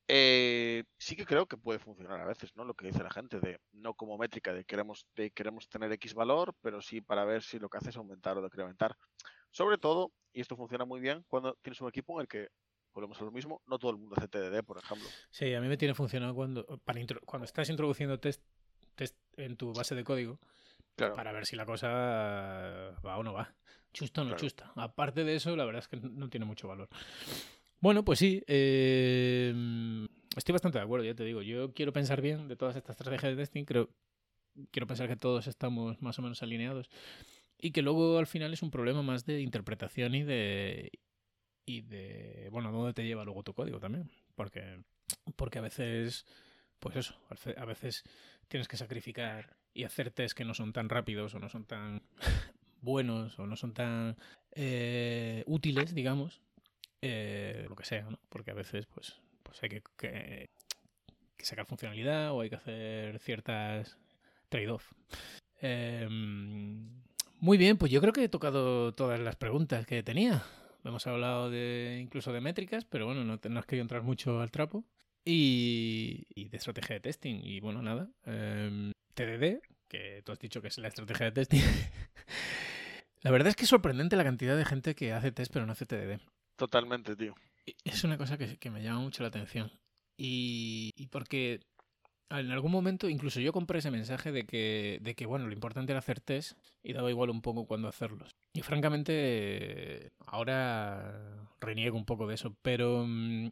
Eh, 0.07 0.83
sí 0.97 1.15
que 1.15 1.25
creo 1.25 1.47
que 1.47 1.57
puede 1.57 1.79
funcionar 1.79 2.19
a 2.19 2.25
veces, 2.25 2.55
¿no? 2.55 2.65
Lo 2.65 2.73
que 2.73 2.87
dice 2.87 3.03
la 3.03 3.11
gente, 3.11 3.39
de 3.39 3.59
no 3.71 3.93
como 3.93 4.17
métrica 4.17 4.53
de 4.53 4.65
queremos, 4.65 5.07
de 5.15 5.31
queremos 5.31 5.69
tener 5.69 5.91
X 5.93 6.13
valor, 6.13 6.55
pero 6.61 6.81
sí 6.81 7.01
para 7.01 7.23
ver 7.25 7.43
si 7.43 7.59
lo 7.59 7.69
que 7.69 7.77
hace 7.77 7.91
es 7.91 7.97
aumentar 7.97 8.37
o 8.37 8.41
decrementar. 8.41 8.97
Sobre 9.51 9.77
todo, 9.77 10.11
y 10.33 10.41
esto 10.41 10.55
funciona 10.55 10.85
muy 10.85 10.99
bien, 10.99 11.23
cuando 11.27 11.55
tienes 11.61 11.79
un 11.81 11.89
equipo 11.89 12.15
en 12.15 12.21
el 12.21 12.27
que, 12.27 12.49
volvemos 12.93 13.19
a 13.21 13.25
lo 13.25 13.31
mismo, 13.31 13.61
no 13.67 13.79
todo 13.79 13.91
el 13.91 13.97
mundo 13.97 14.15
hace 14.17 14.27
TDD, 14.27 14.63
por 14.63 14.77
ejemplo. 14.77 15.07
Sí, 15.29 15.53
a 15.53 15.61
mí 15.61 15.67
me 15.67 15.77
tiene 15.77 15.93
funcionado 15.93 16.33
cuando, 16.35 16.65
para 16.83 16.99
intro- 16.99 17.21
cuando 17.25 17.45
estás 17.45 17.69
introduciendo 17.69 18.19
test, 18.19 18.41
test 18.95 19.17
en 19.37 19.55
tu 19.57 19.73
base 19.73 19.95
de 19.95 20.03
código 20.03 20.39
Claro. 20.95 21.15
para 21.15 21.31
ver 21.31 21.45
si 21.45 21.55
la 21.55 21.65
cosa 21.65 21.87
va 23.05 23.17
o 23.17 23.23
no 23.23 23.33
va. 23.33 23.53
Chusta 23.93 24.21
o 24.21 24.23
no 24.25 24.29
Claro. 24.31 24.41
chusta. 24.41 24.71
Aparte 24.75 25.23
de 25.23 25.35
eso, 25.35 25.55
la 25.55 25.65
verdad 25.65 25.79
es 25.81 25.87
que 25.87 25.97
no 25.97 26.29
tiene 26.29 26.45
mucho 26.45 26.67
valor. 26.67 26.89
Bueno, 27.79 28.05
pues 28.05 28.19
sí. 28.19 28.43
eh, 28.47 29.53
estoy 30.35 30.53
bastante 30.53 30.77
de 30.77 30.83
acuerdo, 30.83 31.05
ya 31.05 31.15
te 31.15 31.23
digo. 31.23 31.41
Yo 31.41 31.73
quiero 31.73 31.91
pensar 31.93 32.21
bien 32.21 32.47
de 32.47 32.55
todas 32.55 32.75
estas 32.75 32.95
estrategias 32.97 33.31
de 33.35 33.41
testing. 33.41 33.65
Creo, 33.65 33.89
quiero 34.71 34.85
pensar 34.87 35.07
que 35.07 35.15
todos 35.15 35.47
estamos 35.47 36.01
más 36.01 36.19
o 36.19 36.21
menos 36.21 36.41
alineados. 36.43 36.89
Y 37.57 37.71
que 37.71 37.81
luego 37.81 38.17
al 38.17 38.27
final 38.27 38.53
es 38.53 38.61
un 38.61 38.71
problema 38.71 39.01
más 39.01 39.25
de 39.25 39.41
interpretación 39.41 40.13
y 40.15 40.23
de. 40.23 40.91
Y 41.71 41.81
de. 41.81 42.49
Bueno, 42.51 42.69
dónde 42.71 42.93
te 42.93 43.05
lleva 43.05 43.23
luego 43.23 43.43
tu 43.43 43.53
código 43.53 43.79
también. 43.79 44.11
Porque, 44.35 44.81
porque 45.37 45.59
a 45.59 45.61
veces. 45.61 46.25
Pues 46.79 46.95
eso, 46.97 47.15
a 47.57 47.65
veces- 47.65 48.03
tienes 48.47 48.67
que 48.67 48.75
sacrificar 48.75 49.55
y 49.73 49.83
hacer 49.85 50.11
test 50.11 50.35
que 50.35 50.43
no 50.43 50.53
son 50.53 50.73
tan 50.73 50.89
rápidos 50.89 51.33
o 51.35 51.39
no 51.39 51.47
son 51.47 51.63
tan 51.63 52.01
buenos 52.81 53.37
o 53.39 53.45
no 53.45 53.55
son 53.55 53.73
tan 53.73 54.17
eh, 54.53 55.43
útiles, 55.45 55.93
digamos, 55.93 56.41
eh, 57.01 57.67
lo 57.69 57.75
que 57.75 57.85
sea, 57.85 58.09
¿no? 58.09 58.19
Porque 58.29 58.51
a 58.51 58.55
veces, 58.55 58.87
pues, 58.87 59.21
pues 59.43 59.61
hay 59.63 59.69
que 59.69 60.49
sacar 61.39 61.65
funcionalidad 61.67 62.31
o 62.33 62.41
hay 62.41 62.49
que 62.49 62.55
hacer 62.55 63.19
ciertas 63.19 63.97
trade-off. 64.49 64.91
Em, 65.61 66.89
muy 67.39 67.57
bien, 67.57 67.77
pues 67.77 67.91
yo 67.91 68.01
creo 68.01 68.11
que 68.11 68.23
he 68.23 68.29
tocado 68.29 68.93
todas 68.93 69.19
las 69.19 69.35
preguntas 69.35 69.85
que 69.85 70.01
tenía. 70.03 70.43
Hemos 70.83 71.05
hablado 71.07 71.49
de 71.49 71.99
incluso 72.01 72.33
de 72.33 72.41
métricas, 72.41 72.85
pero 72.85 73.05
bueno, 73.05 73.23
no, 73.23 73.39
no 73.43 73.59
has 73.59 73.65
querido 73.65 73.83
entrar 73.83 74.01
mucho 74.03 74.39
al 74.41 74.51
trapo. 74.51 74.83
Y, 75.23 76.25
y 76.33 76.49
de 76.49 76.57
estrategia 76.57 76.95
de 76.95 76.99
testing. 77.01 77.41
Y 77.43 77.59
bueno, 77.59 77.81
nada. 77.81 78.09
em, 78.25 78.91
TDD, 79.13 79.61
que 79.87 80.21
tú 80.25 80.31
has 80.31 80.39
dicho 80.39 80.61
que 80.61 80.69
es 80.69 80.77
la 80.79 80.87
estrategia 80.87 81.25
de 81.27 81.31
testing. 81.33 81.61
la 83.21 83.31
verdad 83.31 83.49
es 83.49 83.55
que 83.55 83.63
es 83.63 83.69
sorprendente 83.69 84.15
la 84.15 84.23
cantidad 84.23 84.57
de 84.57 84.65
gente 84.65 84.95
que 84.95 85.13
hace 85.13 85.31
test 85.31 85.51
pero 85.53 85.65
no 85.65 85.73
hace 85.73 85.85
TDD. 85.85 86.19
Totalmente, 86.55 87.15
tío. 87.15 87.35
Es 87.83 88.03
una 88.03 88.17
cosa 88.17 88.37
que, 88.37 88.57
que 88.57 88.71
me 88.71 88.81
llama 88.81 89.01
mucho 89.01 89.21
la 89.23 89.29
atención. 89.29 89.71
Y, 90.17 90.91
y 90.95 91.07
porque 91.07 91.61
en 92.39 92.51
algún 92.51 92.71
momento 92.71 93.09
incluso 93.09 93.39
yo 93.39 93.51
compré 93.53 93.79
ese 93.79 93.91
mensaje 93.91 94.31
de 94.31 94.45
que, 94.45 94.99
de 95.01 95.15
que, 95.15 95.25
bueno, 95.25 95.47
lo 95.47 95.53
importante 95.53 95.91
era 95.91 95.99
hacer 95.99 96.19
test 96.19 96.57
y 96.83 96.93
daba 96.93 97.09
igual 97.09 97.29
un 97.29 97.41
poco 97.41 97.65
cuándo 97.65 97.87
hacerlos. 97.87 98.35
Y 98.53 98.61
francamente, 98.61 100.11
ahora 100.25 101.47
reniego 101.59 101.97
un 101.97 102.05
poco 102.05 102.27
de 102.27 102.35
eso, 102.35 102.55
pero... 102.61 103.05
mm, 103.07 103.49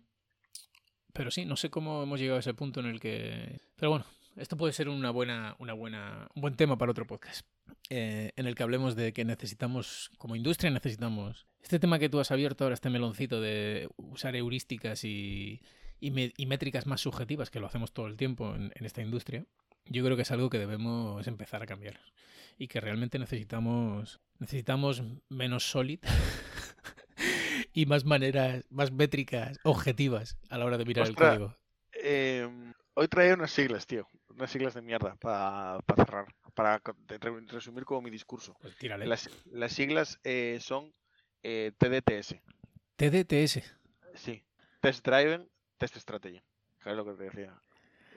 Pero 1.14 1.32
sí, 1.32 1.46
no 1.46 1.56
sé 1.56 1.70
cómo 1.70 2.04
hemos 2.04 2.20
llegado 2.20 2.38
a 2.38 2.40
ese 2.40 2.54
punto 2.54 2.80
en 2.80 2.86
el 2.86 3.00
que... 3.00 3.60
Pero 3.76 3.90
bueno, 3.90 4.06
esto 4.38 4.56
puede 4.58 4.74
ser 4.74 4.88
una 4.90 5.12
buena, 5.12 5.56
una 5.60 5.74
buena, 5.74 6.28
un 6.36 6.42
buen 6.42 6.56
tema 6.56 6.78
para 6.78 6.92
otro 6.92 7.06
podcast. 7.08 7.46
eh, 7.90 8.32
en 8.36 8.46
el 8.48 8.56
que 8.56 8.64
hablemos 8.64 8.96
de 8.96 9.12
que 9.14 9.26
necesitamos, 9.26 10.12
como 10.18 10.36
industria 10.36 10.70
necesitamos, 10.72 11.48
este 11.62 11.80
tema 11.80 12.00
que 12.00 12.10
tú 12.10 12.20
has 12.20 12.32
abierto 12.32 12.64
ahora, 12.64 12.76
este 12.76 12.90
meloncito 12.90 13.42
de 13.42 13.90
usar 13.98 14.36
heurísticas 14.36 15.04
y, 15.04 15.62
y, 16.00 16.12
me- 16.12 16.34
y 16.38 16.46
métricas 16.46 16.86
más 16.88 17.02
subjetivas, 17.02 17.50
que 17.50 17.60
lo 17.60 17.68
hacemos 17.68 17.92
todo 17.92 18.08
el 18.08 18.18
tiempo 18.18 18.56
en, 18.56 18.72
en 18.76 18.86
esta 18.86 19.02
industria, 19.02 19.46
yo 19.86 20.04
creo 20.04 20.16
que 20.16 20.22
es 20.24 20.32
algo 20.32 20.50
que 20.50 20.60
debemos 20.60 21.26
empezar 21.28 21.62
a 21.64 21.66
cambiar. 21.68 22.00
Y 22.58 22.68
que 22.68 22.82
realmente 22.82 23.18
necesitamos, 23.20 24.20
necesitamos 24.40 25.02
menos 25.30 25.64
solid 25.70 26.00
y 27.74 27.86
más 27.86 28.06
maneras, 28.06 28.66
más 28.70 28.92
métricas 28.92 29.58
objetivas 29.64 30.38
a 30.50 30.58
la 30.58 30.66
hora 30.66 30.78
de 30.78 30.86
mirar 30.86 31.08
Ostras. 31.08 31.34
el 31.34 31.40
código. 31.40 31.58
Em, 31.94 32.74
hoy 32.96 33.08
traía 33.08 33.34
unas 33.34 33.52
siglas, 33.52 33.86
tío. 33.88 34.08
Unas 34.30 34.52
siglas 34.52 34.74
de 34.74 34.82
mierda 34.82 35.16
para 35.16 35.80
cerrar. 35.96 36.26
Para 36.54 36.82
resumir 37.48 37.86
como 37.86 38.02
mi 38.02 38.10
discurso. 38.10 38.56
Pues 38.62 38.76
tírale. 38.78 39.06
Las, 39.06 39.30
las 39.46 39.72
siglas 39.74 40.20
eh, 40.24 40.58
son 40.62 40.94
eh, 41.44 41.72
TDTS. 41.78 42.36
TDTS. 42.98 43.62
Sí. 44.16 44.44
Test 44.82 45.06
Driven, 45.06 45.48
Test 45.80 45.98
Strategy. 45.98 46.40
¿Sabes 46.84 46.98
lo 46.98 47.06
que 47.06 47.14
te 47.14 47.24
decía? 47.24 47.54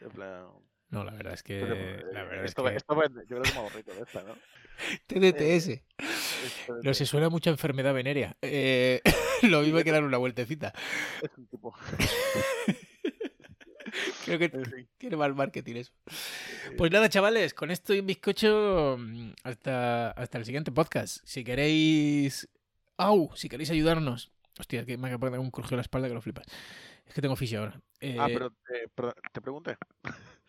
En 0.02 0.10
plan, 0.10 0.44
No, 0.90 1.04
la 1.04 1.12
verdad 1.12 1.32
es 1.32 1.42
que. 1.42 1.60
pero, 1.60 1.74
eh, 1.74 2.04
La 2.12 2.24
verdad 2.24 2.44
es 2.44 2.50
esto, 2.50 2.62
va- 2.62 2.70
que. 2.72 2.76
esto 2.76 2.94
va- 2.94 3.06
yo 3.06 3.24
creo 3.26 3.42
que 3.42 3.52
me 3.52 3.58
aburrido 3.58 3.94
de 3.94 4.02
esta, 4.02 4.22
¿no? 4.22 4.34
TDTS. 5.06 5.68
Esto 5.98 6.78
No 6.82 6.92
sé, 6.94 7.06
suena 7.06 7.28
mucha 7.30 7.50
enfermedad 7.50 7.94
venérea. 7.94 8.36
Eh, 8.42 9.00
lo 9.42 9.62
mismo 9.62 9.78
hay 9.78 9.84
que 9.84 9.92
dar 9.92 10.04
una 10.04 10.18
vueltecita. 10.18 10.72
es 11.22 11.30
un 11.38 11.46
tipo. 11.46 11.74
Creo 14.24 14.38
que 14.38 14.48
fin. 14.48 14.88
tiene 14.98 15.16
mal 15.16 15.34
marketing 15.34 15.76
eso. 15.76 15.92
Pues 16.78 16.90
nada, 16.90 17.08
chavales, 17.08 17.52
con 17.54 17.70
esto 17.70 17.92
y 17.94 17.98
un 18.00 18.06
bizcocho 18.06 18.96
mm, 18.98 19.32
hasta, 19.44 20.12
hasta 20.12 20.38
el 20.38 20.44
siguiente 20.46 20.72
podcast. 20.72 21.18
Si 21.24 21.44
queréis... 21.44 22.48
¡Au! 22.96 23.30
Si 23.36 23.48
queréis 23.48 23.70
ayudarnos. 23.70 24.30
Hostia, 24.58 24.86
que 24.86 24.96
me 24.96 25.08
acaba 25.08 25.26
de 25.26 25.32
dar 25.32 25.40
un 25.40 25.50
crujeo 25.50 25.74
en 25.74 25.78
la 25.78 25.82
espalda 25.82 26.08
que 26.08 26.14
lo 26.14 26.22
flipas. 26.22 26.46
Es 27.06 27.14
que 27.14 27.22
tengo 27.22 27.36
fisio 27.36 27.60
ahora. 27.60 27.80
Ah, 28.18 28.28
Eh, 28.28 28.50
pero 28.94 29.14
te, 29.32 29.40
pregunté. 29.40 29.76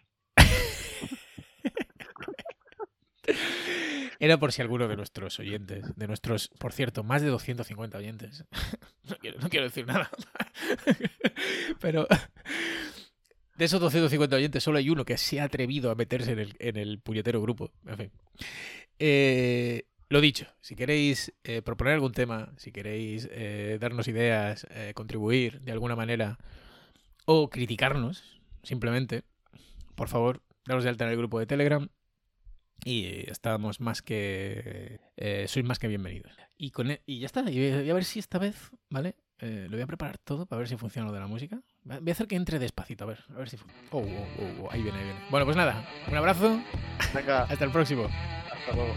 Era 4.19 4.37
por 4.37 4.51
si 4.51 4.61
alguno 4.61 4.87
de 4.87 4.95
nuestros 4.95 5.39
oyentes, 5.39 5.95
de 5.95 6.07
nuestros, 6.07 6.49
por 6.57 6.73
cierto, 6.73 7.03
más 7.03 7.21
de 7.21 7.29
250 7.29 7.97
oyentes. 7.97 8.45
No 9.05 9.17
quiero, 9.17 9.37
no 9.37 9.49
quiero 9.49 9.65
decir 9.65 9.85
nada. 9.85 10.09
Pero 11.81 12.07
de 13.57 13.65
esos 13.65 13.81
250 13.81 14.37
oyentes, 14.37 14.63
solo 14.63 14.77
hay 14.77 14.89
uno 14.89 15.03
que 15.03 15.17
se 15.17 15.41
ha 15.41 15.43
atrevido 15.43 15.91
a 15.91 15.95
meterse 15.95 16.31
en 16.31 16.39
el, 16.39 16.55
en 16.59 16.77
el 16.77 16.99
puñetero 16.99 17.41
grupo. 17.41 17.73
En 17.85 17.97
fin. 17.97 18.11
Eh, 18.99 19.83
lo 20.13 20.21
dicho, 20.21 20.45
si 20.61 20.75
queréis 20.75 21.33
eh, 21.43 21.61
proponer 21.61 21.95
algún 21.95 22.11
tema, 22.13 22.53
si 22.57 22.71
queréis 22.71 23.27
eh, 23.31 23.77
darnos 23.81 24.07
ideas, 24.07 24.65
eh, 24.69 24.93
contribuir 24.95 25.59
de 25.61 25.71
alguna 25.71 25.95
manera 25.95 26.37
o 27.25 27.49
criticarnos, 27.49 28.39
simplemente, 28.63 29.23
por 29.95 30.07
favor, 30.09 30.41
daros 30.65 30.83
de 30.83 30.89
alta 30.91 31.03
en 31.05 31.11
el 31.11 31.17
grupo 31.17 31.39
de 31.39 31.45
Telegram 31.45 31.89
y 32.85 33.29
estamos 33.29 33.79
más 33.79 34.01
que. 34.01 34.99
Eh, 35.17 35.45
sois 35.47 35.65
más 35.65 35.79
que 35.79 35.87
bienvenidos. 35.87 36.31
Y, 36.57 36.71
con 36.71 36.91
e- 36.91 37.01
y 37.05 37.19
ya 37.19 37.25
está. 37.27 37.49
Y 37.49 37.71
voy 37.71 37.89
a 37.89 37.93
ver 37.93 38.03
si 38.05 38.19
esta 38.19 38.37
vez, 38.39 38.71
¿vale? 38.89 39.15
Eh, 39.39 39.65
lo 39.69 39.75
voy 39.77 39.81
a 39.83 39.87
preparar 39.87 40.17
todo 40.19 40.45
para 40.45 40.59
ver 40.59 40.67
si 40.69 40.77
funciona 40.77 41.07
lo 41.07 41.13
de 41.13 41.19
la 41.19 41.27
música. 41.27 41.61
Voy 41.83 42.09
a 42.09 42.11
hacer 42.11 42.27
que 42.27 42.35
entre 42.35 42.59
despacito, 42.59 43.03
a 43.03 43.07
ver, 43.07 43.19
a 43.29 43.33
ver 43.39 43.49
si 43.49 43.57
funciona. 43.57 43.87
Oh, 43.91 43.99
oh, 43.99 44.27
oh, 44.39 44.63
oh, 44.65 44.71
ahí 44.71 44.81
viene, 44.81 44.97
ahí 44.99 45.03
viene. 45.05 45.19
Bueno, 45.29 45.45
pues 45.45 45.57
nada, 45.57 45.85
un 46.07 46.15
abrazo, 46.15 46.61
Venga, 47.13 47.43
hasta 47.43 47.65
el 47.65 47.71
próximo. 47.71 48.05
hasta 48.05 48.75
luego. 48.75 48.93